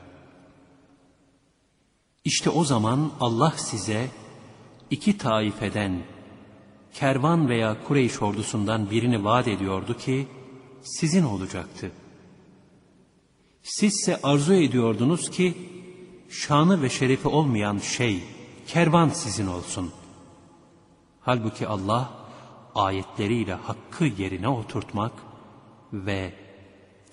İşte 2.23 2.49
o 2.49 2.63
zaman 2.63 3.11
Allah 3.19 3.53
size 3.57 4.07
iki 4.89 5.17
taifeden 5.17 6.01
kervan 6.93 7.49
veya 7.49 7.83
Kureyş 7.87 8.21
ordusundan 8.21 8.91
birini 8.91 9.23
vaat 9.23 9.47
ediyordu 9.47 9.97
ki 9.97 10.27
sizin 10.81 11.23
olacaktı. 11.23 11.91
Sizse 13.63 14.19
arzu 14.23 14.53
ediyordunuz 14.53 15.29
ki 15.29 15.53
şanı 16.29 16.81
ve 16.81 16.89
şerefi 16.89 17.27
olmayan 17.27 17.77
şey, 17.77 18.23
kervan 18.67 19.09
sizin 19.09 19.47
olsun. 19.47 19.91
Halbuki 21.21 21.67
Allah 21.67 22.11
ayetleriyle 22.75 23.53
hakkı 23.53 24.05
yerine 24.05 24.47
oturtmak 24.47 25.11
ve 25.93 26.33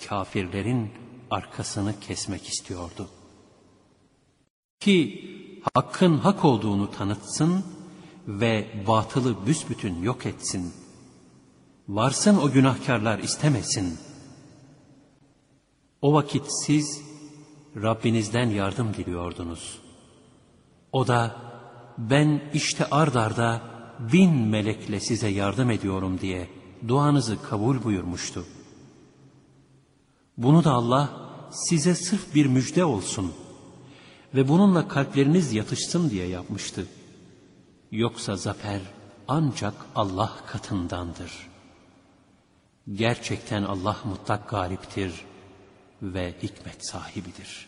kafirlerin 0.08 0.90
arkasını 1.30 2.00
kesmek 2.00 2.48
istiyordu. 2.48 3.08
Ki 4.80 5.24
hakkın 5.74 6.18
hak 6.18 6.44
olduğunu 6.44 6.90
tanıtsın 6.90 7.64
ve 8.26 8.66
batılı 8.86 9.46
büsbütün 9.46 10.02
yok 10.02 10.26
etsin. 10.26 10.72
Varsın 11.88 12.36
o 12.36 12.50
günahkarlar 12.50 13.18
istemesin. 13.18 13.98
O 16.02 16.12
vakit 16.12 16.44
siz 16.48 17.02
Rabbinizden 17.82 18.50
yardım 18.50 18.94
diliyordunuz. 18.94 19.78
O 20.92 21.06
da 21.06 21.36
ben 21.98 22.42
işte 22.54 22.86
ardarda 22.90 23.62
bin 24.12 24.34
melekle 24.34 25.00
size 25.00 25.28
yardım 25.28 25.70
ediyorum 25.70 26.20
diye 26.20 26.48
duanızı 26.88 27.42
kabul 27.42 27.82
buyurmuştu. 27.82 28.44
Bunu 30.36 30.64
da 30.64 30.72
Allah 30.72 31.10
size 31.50 31.94
sırf 31.94 32.34
bir 32.34 32.46
müjde 32.46 32.84
olsun 32.84 33.32
ve 34.34 34.48
bununla 34.48 34.88
kalpleriniz 34.88 35.52
yatışsın 35.52 36.10
diye 36.10 36.26
yapmıştı. 36.26 36.86
Yoksa 37.96 38.36
zafer 38.36 38.80
ancak 39.28 39.74
Allah 39.94 40.32
katındandır. 40.46 41.32
Gerçekten 42.92 43.62
Allah 43.62 43.96
mutlak 44.04 44.50
galiptir 44.50 45.12
ve 46.02 46.34
hikmet 46.42 46.86
sahibidir. 46.86 47.66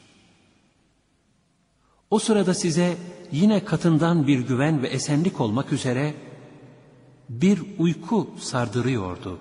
O 2.10 2.18
sırada 2.18 2.54
size 2.54 2.96
yine 3.32 3.64
katından 3.64 4.26
bir 4.26 4.38
güven 4.38 4.82
ve 4.82 4.88
esenlik 4.88 5.40
olmak 5.40 5.72
üzere 5.72 6.14
bir 7.28 7.62
uyku 7.78 8.30
sardırıyordu. 8.38 9.38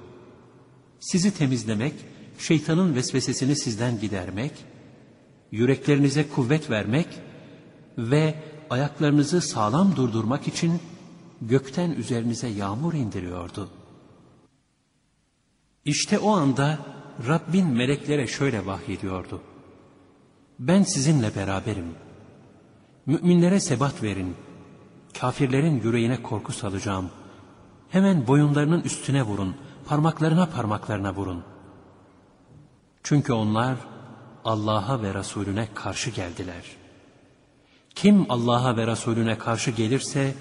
Sizi 1.00 1.38
temizlemek, 1.38 1.94
şeytanın 2.40 2.96
vesvesesini 2.96 3.56
sizden 3.56 4.00
gidermek, 4.00 4.52
yüreklerinize 5.52 6.30
kuvvet 6.30 6.70
vermek 6.70 7.08
ve 7.98 8.36
ayaklarınızı 8.70 9.42
sağlam 9.42 9.96
durdurmak 9.96 10.48
için 10.48 10.80
gökten 11.42 11.92
üzerinize 11.92 12.48
yağmur 12.48 12.94
indiriyordu. 12.94 13.70
İşte 15.86 16.20
o 16.20 16.32
anda 16.32 16.78
Rabbin 17.28 17.68
meleklere 17.68 18.28
şöyle 18.28 18.66
vahyediyordu. 18.66 19.42
Ben 20.60 20.84
sizinle 20.84 21.36
beraberim. 21.36 21.96
Müminlere 23.06 23.60
sebat 23.60 24.04
verin. 24.04 24.36
Kafirlerin 25.20 25.82
yüreğine 25.82 26.24
korku 26.24 26.54
salacağım. 26.54 27.10
Hemen 27.90 28.28
boyunlarının 28.28 28.82
üstüne 28.82 29.24
vurun. 29.24 29.56
Parmaklarına 29.86 30.46
parmaklarına 30.46 31.16
vurun. 31.16 31.44
Çünkü 33.04 33.34
onlar 33.34 33.78
Allah'a 34.46 35.02
ve 35.02 35.14
Resulüne 35.14 35.68
karşı 35.74 36.10
geldiler. 36.10 36.87
Kim 38.02 38.26
Allah'a 38.30 38.78
ve 38.78 38.88
Resulüne 38.88 39.38
karşı 39.38 39.72
gelirse 39.72 40.36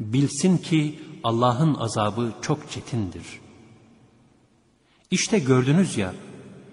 bilsin 0.00 0.58
ki 0.58 1.00
Allah'ın 1.24 1.74
azabı 1.74 2.32
çok 2.42 2.70
çetindir. 2.70 3.24
İşte 5.10 5.38
gördünüz 5.38 5.96
ya, 5.96 6.14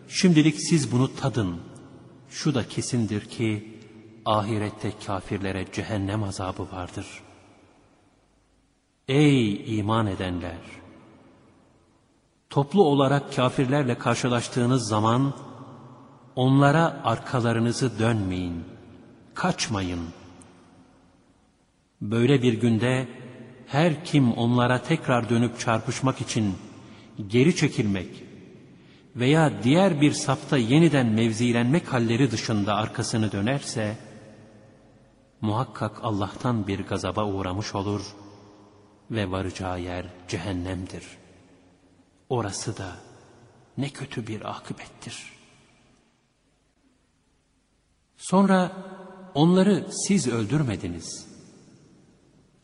şimdilik 0.08 0.60
siz 0.60 0.92
bunu 0.92 1.16
tadın. 1.16 1.58
Şu 2.30 2.56
da 2.56 2.68
kesindir 2.68 3.26
ki 3.26 3.80
ahirette 4.26 4.92
kafirlere 5.06 5.66
cehennem 5.74 6.24
azabı 6.24 6.72
vardır. 6.72 7.06
Ey 9.08 9.80
iman 9.80 10.08
edenler! 10.08 10.58
Toplu 12.50 12.84
olarak 12.84 13.36
kafirlerle 13.36 13.98
karşılaştığınız 13.98 14.88
zaman 14.88 15.34
onlara 16.36 17.02
arkalarınızı 17.04 18.00
dönmeyin, 18.00 18.75
kaçmayın. 19.36 20.08
Böyle 22.02 22.42
bir 22.42 22.54
günde 22.54 23.08
her 23.68 24.06
kim 24.06 24.34
onlara 24.34 24.82
tekrar 24.82 25.30
dönüp 25.30 25.60
çarpışmak 25.60 26.22
için 26.22 26.56
geri 27.28 27.56
çekilmek 27.56 28.24
veya 29.16 29.64
diğer 29.64 30.02
bir 30.02 30.12
safta 30.12 30.58
yeniden 30.58 31.06
mevzilenmek 31.06 31.94
halleri 31.94 32.32
dışında 32.32 32.76
arkasını 32.76 33.32
dönerse, 33.32 33.98
muhakkak 35.42 35.98
Allah'tan 36.04 36.68
bir 36.68 36.80
gazaba 36.80 37.26
uğramış 37.26 37.76
olur 37.76 38.16
ve 39.12 39.32
varacağı 39.32 39.82
yer 39.82 40.06
cehennemdir. 40.28 41.04
Orası 42.30 42.78
da 42.78 42.96
ne 43.78 43.90
kötü 43.90 44.28
bir 44.28 44.50
akıbettir. 44.50 45.34
Sonra 48.18 48.72
onları 49.36 49.88
siz 49.92 50.28
öldürmediniz. 50.28 51.28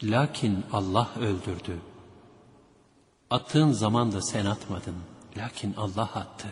Lakin 0.04 0.64
Allah 0.72 1.10
öldürdü. 1.20 1.80
Attığın 3.30 3.72
zaman 3.72 4.12
da 4.12 4.22
sen 4.22 4.46
atmadın. 4.46 4.96
Lakin 5.38 5.74
Allah 5.74 6.10
attı. 6.16 6.48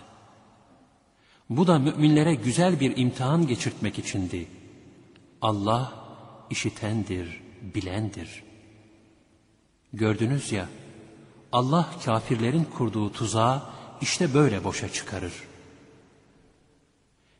Bu 1.49 1.67
da 1.67 1.79
müminlere 1.79 2.35
güzel 2.35 2.79
bir 2.79 2.97
imtihan 2.97 3.47
geçirtmek 3.47 3.99
içindi. 3.99 4.47
Allah 5.41 5.93
işitendir, 6.49 7.41
bilendir. 7.75 8.43
Gördünüz 9.93 10.51
ya, 10.51 10.69
Allah 11.51 11.89
kafirlerin 12.05 12.63
kurduğu 12.63 13.11
tuzağı 13.11 13.63
işte 14.01 14.33
böyle 14.33 14.63
boşa 14.63 14.89
çıkarır. 14.89 15.33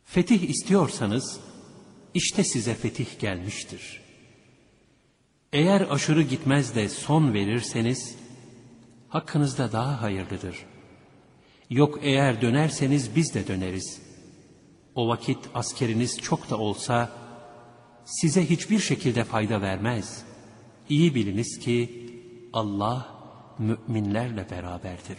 Fetih 0.05 0.49
istiyorsanız, 0.49 1.39
işte 2.14 2.43
size 2.43 2.74
fetih 2.74 3.20
gelmiştir. 3.20 4.01
Eğer 5.53 5.82
aşırı 5.89 6.22
gitmez 6.22 6.76
de 6.76 6.89
son 6.89 7.34
verirseniz, 7.34 8.16
hakkınızda 9.10 9.72
daha 9.72 10.01
hayırlıdır. 10.01 10.55
Yok 11.70 11.99
eğer 12.01 12.41
dönerseniz 12.41 13.16
biz 13.16 13.34
de 13.34 13.47
döneriz. 13.47 14.01
O 14.95 15.07
vakit 15.07 15.38
askeriniz 15.53 16.18
çok 16.18 16.49
da 16.49 16.57
olsa, 16.57 17.12
size 18.05 18.49
hiçbir 18.49 18.80
şekilde 18.80 19.24
fayda 19.24 19.62
vermez. 19.62 20.24
İyi 20.89 21.16
biliniz 21.16 21.60
ki 21.60 22.05
Allah 22.53 23.07
müminlerle 23.60 24.49
beraberdir. 24.49 25.18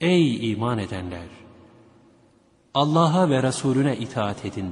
Ey 0.00 0.52
iman 0.52 0.78
edenler! 0.78 1.28
Allah'a 2.74 3.30
ve 3.30 3.42
Resulüne 3.42 3.96
itaat 3.96 4.44
edin. 4.44 4.70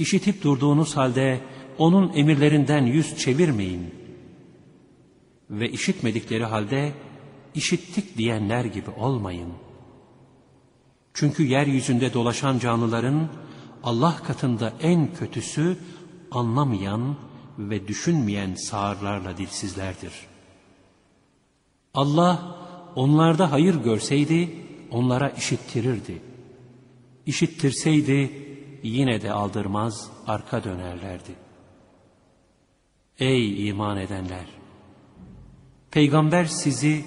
İşitip 0.00 0.42
durduğunuz 0.42 0.96
halde 0.96 1.40
onun 1.78 2.12
emirlerinden 2.14 2.86
yüz 2.86 3.18
çevirmeyin. 3.18 3.94
Ve 5.50 5.70
işitmedikleri 5.70 6.44
halde 6.44 6.92
işittik 7.54 8.18
diyenler 8.18 8.64
gibi 8.64 8.90
olmayın. 8.90 9.52
Çünkü 11.14 11.42
yeryüzünde 11.42 12.14
dolaşan 12.14 12.58
canlıların 12.58 13.28
Allah 13.82 14.16
katında 14.16 14.72
en 14.82 15.14
kötüsü 15.14 15.76
anlamayan 16.30 17.16
ve 17.58 17.88
düşünmeyen 17.88 18.54
sağırlarla 18.54 19.36
dilsizlerdir. 19.36 20.12
Allah 21.94 22.56
onlarda 22.96 23.52
hayır 23.52 23.74
görseydi 23.74 24.50
onlara 24.90 25.28
işittirirdi. 25.28 26.22
İşittirseydi 27.26 28.49
yine 28.82 29.22
de 29.22 29.32
aldırmaz 29.32 30.10
arka 30.26 30.64
dönerlerdi. 30.64 31.34
Ey 33.18 33.68
iman 33.68 33.96
edenler! 33.96 34.46
Peygamber 35.90 36.44
sizi 36.44 37.04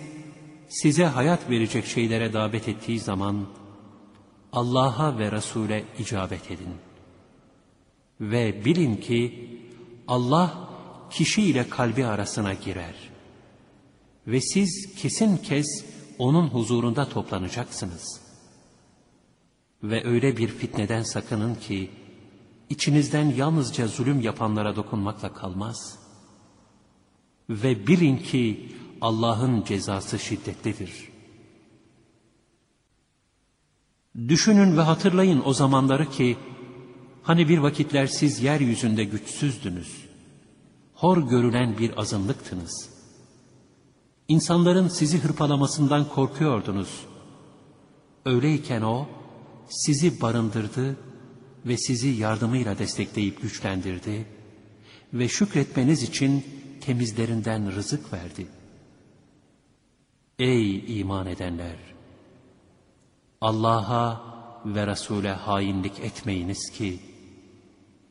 size 0.70 1.06
hayat 1.06 1.50
verecek 1.50 1.86
şeylere 1.86 2.34
davet 2.34 2.68
ettiği 2.68 3.00
zaman 3.00 3.48
Allah'a 4.54 5.20
ve 5.20 5.32
Resul'e 5.32 5.84
icabet 6.00 6.52
edin. 6.52 6.76
Ve 8.22 8.66
bilin 8.66 8.96
ki 8.96 9.50
Allah 10.08 10.70
kişiyle 11.10 11.70
kalbi 11.70 12.06
arasına 12.06 12.54
girer. 12.54 12.96
Ve 14.28 14.42
siz 14.42 14.96
kesin 14.96 15.38
kez 15.38 15.86
onun 16.18 16.48
huzurunda 16.48 17.10
toplanacaksınız. 17.10 18.23
Ve 19.84 20.08
öyle 20.08 20.38
bir 20.38 20.48
fitneden 20.48 21.04
sakının 21.04 21.56
ki, 21.56 21.90
içinizden 22.70 23.26
yalnızca 23.26 23.88
zulüm 23.88 24.22
yapanlara 24.22 24.76
dokunmakla 24.76 25.34
kalmaz. 25.34 26.00
Ve 27.50 27.88
bilin 27.88 28.18
ki 28.18 28.72
Allah'ın 29.02 29.64
cezası 29.64 30.20
şiddetlidir. 30.20 31.10
Düşünün 34.28 34.78
ve 34.78 34.82
hatırlayın 34.82 35.42
o 35.46 35.54
zamanları 35.54 36.10
ki, 36.10 36.38
hani 37.24 37.50
bir 37.50 37.58
vakitler 37.58 38.08
siz 38.08 38.44
yeryüzünde 38.44 39.04
güçsüzdünüz. 39.04 40.06
Hor 40.94 41.30
görülen 41.30 41.78
bir 41.78 42.00
azınlıktınız. 42.00 42.90
İnsanların 44.28 44.88
sizi 44.88 45.20
hırpalamasından 45.20 46.10
korkuyordunuz. 46.10 47.06
Öyleyken 48.26 48.82
o, 48.82 49.08
sizi 49.74 50.22
barındırdı 50.22 50.98
ve 51.66 51.78
sizi 51.78 52.08
yardımıyla 52.08 52.78
destekleyip 52.78 53.42
güçlendirdi 53.42 54.26
ve 55.14 55.28
şükretmeniz 55.28 56.04
için 56.04 56.46
temizlerinden 56.82 57.76
rızık 57.76 58.14
verdi. 58.14 58.48
Ey 60.40 61.00
iman 61.00 61.28
edenler! 61.28 61.76
Allah'a 63.42 64.34
ve 64.66 64.88
Resul'e 64.88 65.32
hainlik 65.32 66.00
etmeyiniz 66.00 66.70
ki, 66.70 67.00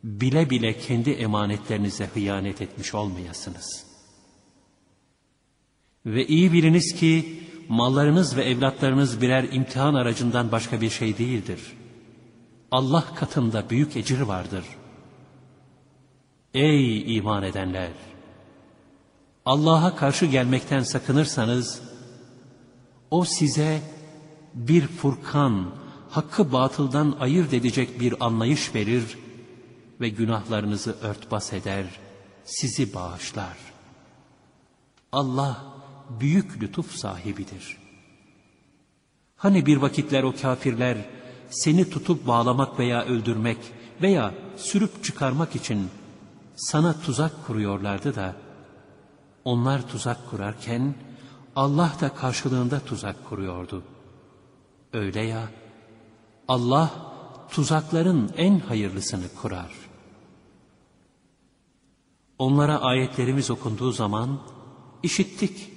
bile 0.05 0.51
bile 0.51 0.79
kendi 0.79 1.11
emanetlerinize 1.11 2.07
hıyanet 2.07 2.63
etmiş 2.63 2.95
olmayasınız. 2.95 3.87
Ve 6.07 6.27
iyi 6.27 6.53
biliniz 6.53 6.95
ki, 6.95 7.43
mallarınız 7.69 8.37
ve 8.37 8.45
evlatlarınız 8.45 9.21
birer 9.21 9.45
imtihan 9.53 9.95
aracından 9.95 10.53
başka 10.53 10.81
bir 10.81 10.91
şey 10.91 11.19
değildir. 11.19 11.61
Allah 12.71 13.05
katında 13.15 13.71
büyük 13.71 13.97
ecir 13.97 14.21
vardır. 14.21 14.65
Ey 16.55 17.17
iman 17.17 17.43
edenler! 17.43 17.91
Allah'a 19.45 19.97
karşı 19.97 20.27
gelmekten 20.27 20.83
sakınırsanız, 20.83 21.83
O 23.11 23.25
size 23.25 23.83
bir 24.55 24.87
furkan, 24.87 25.75
hakkı 26.11 26.53
batıldan 26.53 27.17
ayırt 27.21 27.53
edecek 27.53 28.01
bir 28.01 28.27
anlayış 28.27 28.75
verir 28.75 29.19
ve 30.01 30.09
günahlarınızı 30.09 30.97
örtbas 31.03 31.53
eder, 31.53 31.85
sizi 32.45 32.95
bağışlar. 32.95 33.57
Allah 35.13 35.72
büyük 36.21 36.63
lütuf 36.63 36.93
sahibidir. 36.93 37.79
Hani 39.37 39.67
bir 39.67 39.77
vakitler 39.77 40.23
o 40.23 40.35
kafirler 40.43 40.99
seni 41.51 41.91
tutup 41.91 42.27
bağlamak 42.27 42.79
veya 42.79 43.05
öldürmek 43.05 43.59
veya 44.03 44.35
sürüp 44.57 45.05
çıkarmak 45.05 45.57
için 45.57 45.89
sana 46.57 47.01
tuzak 47.01 47.47
kuruyorlardı 47.47 48.15
da, 48.15 48.37
onlar 49.45 49.89
tuzak 49.89 50.31
kurarken 50.31 50.95
Allah 51.57 51.93
da 52.01 52.15
karşılığında 52.15 52.81
tuzak 52.81 53.29
kuruyordu. 53.29 53.83
Öyle 54.93 55.21
ya, 55.21 55.49
Allah 56.49 56.91
tuzakların 57.51 58.31
en 58.37 58.59
hayırlısını 58.59 59.29
kurar. 59.43 59.73
Onlara 62.39 62.81
ayetlerimiz 62.81 63.51
okunduğu 63.51 63.93
zaman, 63.93 64.41
işittik, 65.03 65.72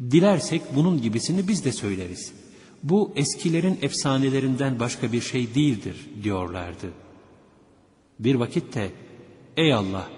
dilersek 0.00 0.62
bunun 0.74 1.02
gibisini 1.02 1.48
biz 1.48 1.64
de 1.64 1.72
söyleriz. 1.72 2.32
Bu 2.82 3.12
eskilerin 3.16 3.78
efsanelerinden 3.82 4.80
başka 4.80 5.12
bir 5.12 5.20
şey 5.20 5.54
değildir 5.54 6.10
diyorlardı. 6.22 6.90
Bir 8.18 8.34
vakitte, 8.34 8.92
ey 9.56 9.74
Allah, 9.74 10.08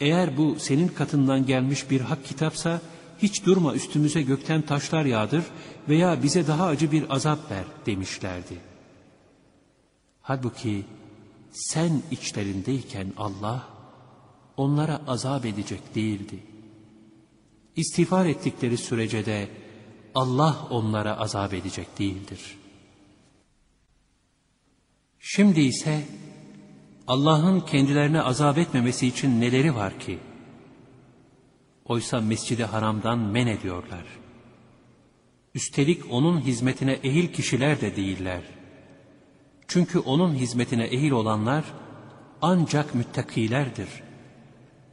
eğer 0.00 0.36
bu 0.36 0.56
senin 0.58 0.88
katından 0.88 1.46
gelmiş 1.46 1.90
bir 1.90 2.00
hak 2.00 2.24
kitapsa, 2.24 2.80
hiç 3.18 3.46
durma 3.46 3.74
üstümüze 3.74 4.22
gökten 4.22 4.62
taşlar 4.62 5.04
yağdır 5.04 5.44
veya 5.88 6.22
bize 6.22 6.46
daha 6.46 6.66
acı 6.66 6.92
bir 6.92 7.14
azap 7.14 7.50
ver 7.50 7.64
demişlerdi. 7.86 8.56
Halbuki 10.22 10.84
sen 11.52 12.02
içlerindeyken 12.10 13.12
Allah 13.16 13.68
onlara 14.56 15.00
azap 15.06 15.46
edecek 15.46 15.94
değildi. 15.94 16.51
İstiğfar 17.76 18.26
ettikleri 18.26 18.76
sürece 18.76 19.26
de 19.26 19.48
Allah 20.14 20.66
onlara 20.70 21.20
azap 21.20 21.54
edecek 21.54 21.98
değildir. 21.98 22.58
Şimdi 25.20 25.60
ise 25.60 26.04
Allah'ın 27.06 27.60
kendilerine 27.60 28.22
azap 28.22 28.58
etmemesi 28.58 29.06
için 29.06 29.40
neleri 29.40 29.74
var 29.74 29.98
ki? 29.98 30.18
Oysa 31.84 32.20
mescidi 32.20 32.64
haramdan 32.64 33.18
men 33.18 33.46
ediyorlar. 33.46 34.04
Üstelik 35.54 36.12
onun 36.12 36.40
hizmetine 36.40 36.92
ehil 36.92 37.32
kişiler 37.32 37.80
de 37.80 37.96
değiller. 37.96 38.42
Çünkü 39.68 39.98
onun 39.98 40.34
hizmetine 40.34 40.84
ehil 40.84 41.10
olanlar 41.10 41.64
ancak 42.42 42.94
müttakilerdir. 42.94 43.88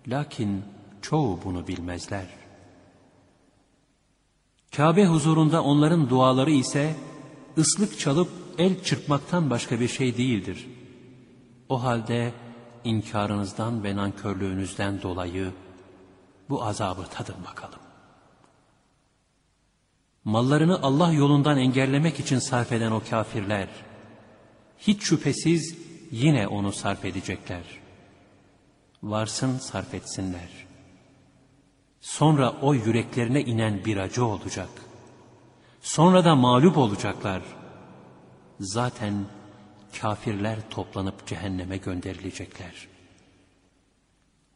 Lakin 0.07 0.63
çoğu 1.01 1.39
bunu 1.43 1.67
bilmezler. 1.67 2.38
Kabe 4.75 5.05
huzurunda 5.05 5.63
onların 5.63 6.09
duaları 6.09 6.51
ise 6.51 6.95
ıslık 7.57 7.99
çalıp 7.99 8.29
el 8.57 8.83
çırpmaktan 8.83 9.49
başka 9.49 9.79
bir 9.79 9.87
şey 9.87 10.17
değildir. 10.17 10.67
O 11.69 11.83
halde 11.83 12.33
inkarınızdan 12.83 13.83
ve 13.83 13.95
nankörlüğünüzden 13.95 15.01
dolayı 15.01 15.51
bu 16.49 16.63
azabı 16.63 17.05
tadın 17.05 17.45
bakalım. 17.45 17.79
Mallarını 20.23 20.81
Allah 20.81 21.11
yolundan 21.11 21.57
engellemek 21.57 22.19
için 22.19 22.39
sarf 22.39 22.71
eden 22.71 22.91
o 22.91 23.01
kafirler, 23.09 23.67
hiç 24.77 25.03
şüphesiz 25.03 25.77
yine 26.11 26.47
onu 26.47 26.71
sarf 26.71 27.05
edecekler. 27.05 27.63
Varsın 29.03 29.57
sarf 29.57 29.93
etsinler. 29.93 30.68
Sonra 32.01 32.53
o 32.61 32.73
yüreklerine 32.73 33.41
inen 33.41 33.85
bir 33.85 33.97
acı 33.97 34.25
olacak. 34.25 34.69
Sonra 35.81 36.25
da 36.25 36.35
mağlup 36.35 36.77
olacaklar. 36.77 37.41
Zaten 38.59 39.25
kafirler 40.01 40.57
toplanıp 40.69 41.27
cehenneme 41.27 41.77
gönderilecekler. 41.77 42.87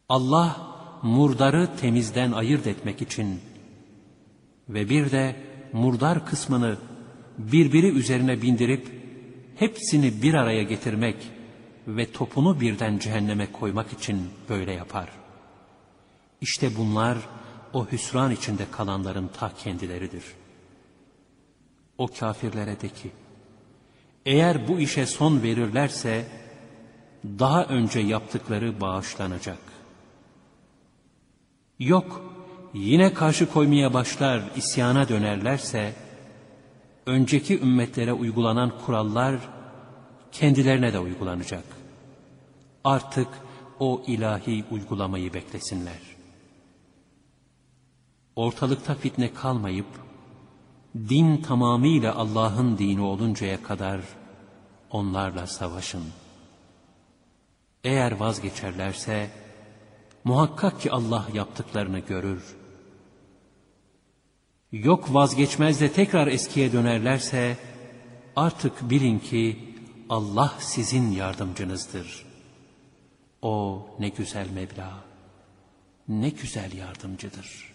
Allah 0.08 0.56
murdarı 1.02 1.68
temizden 1.80 2.32
ayırt 2.32 2.66
etmek 2.66 3.02
için 3.02 3.40
ve 4.68 4.88
bir 4.88 5.10
de 5.10 5.36
murdar 5.72 6.26
kısmını 6.26 6.76
birbiri 7.38 7.86
üzerine 7.86 8.42
bindirip 8.42 9.02
hepsini 9.56 10.22
bir 10.22 10.34
araya 10.34 10.62
getirmek 10.62 11.16
ve 11.86 12.12
topunu 12.12 12.60
birden 12.60 12.98
cehenneme 12.98 13.52
koymak 13.52 13.92
için 13.92 14.22
böyle 14.48 14.72
yapar. 14.72 15.23
İşte 16.44 16.76
bunlar 16.76 17.18
o 17.72 17.86
hüsran 17.86 18.30
içinde 18.30 18.70
kalanların 18.70 19.28
ta 19.28 19.52
kendileridir. 19.54 20.24
O 21.98 22.06
kafirlere 22.06 22.80
de 22.80 22.88
ki, 22.88 23.10
eğer 24.26 24.68
bu 24.68 24.78
işe 24.78 25.06
son 25.06 25.42
verirlerse, 25.42 26.28
daha 27.24 27.64
önce 27.64 28.00
yaptıkları 28.00 28.80
bağışlanacak. 28.80 29.58
Yok, 31.78 32.34
yine 32.74 33.14
karşı 33.14 33.52
koymaya 33.52 33.94
başlar, 33.94 34.42
isyana 34.56 35.08
dönerlerse, 35.08 35.94
önceki 37.06 37.60
ümmetlere 37.60 38.12
uygulanan 38.12 38.72
kurallar 38.86 39.36
kendilerine 40.32 40.92
de 40.92 40.98
uygulanacak. 40.98 41.64
Artık 42.84 43.28
o 43.80 44.02
ilahi 44.06 44.64
uygulamayı 44.70 45.34
beklesinler. 45.34 46.13
Ortalıkta 48.36 48.94
fitne 48.94 49.34
kalmayıp, 49.34 49.86
din 50.94 51.36
tamamıyla 51.36 52.14
Allah'ın 52.14 52.78
dini 52.78 53.00
oluncaya 53.00 53.62
kadar 53.62 54.00
onlarla 54.90 55.46
savaşın. 55.46 56.04
Eğer 57.84 58.12
vazgeçerlerse, 58.12 59.30
muhakkak 60.24 60.80
ki 60.80 60.92
Allah 60.92 61.28
yaptıklarını 61.34 61.98
görür. 61.98 62.56
Yok 64.72 65.14
vazgeçmez 65.14 65.80
de 65.80 65.92
tekrar 65.92 66.26
eskiye 66.26 66.72
dönerlerse, 66.72 67.58
artık 68.36 68.90
bilin 68.90 69.18
ki 69.18 69.74
Allah 70.08 70.54
sizin 70.58 71.12
yardımcınızdır. 71.12 72.26
O 73.42 73.86
ne 73.98 74.08
güzel 74.08 74.50
Mevla, 74.50 75.04
ne 76.08 76.28
güzel 76.28 76.72
yardımcıdır.'' 76.72 77.73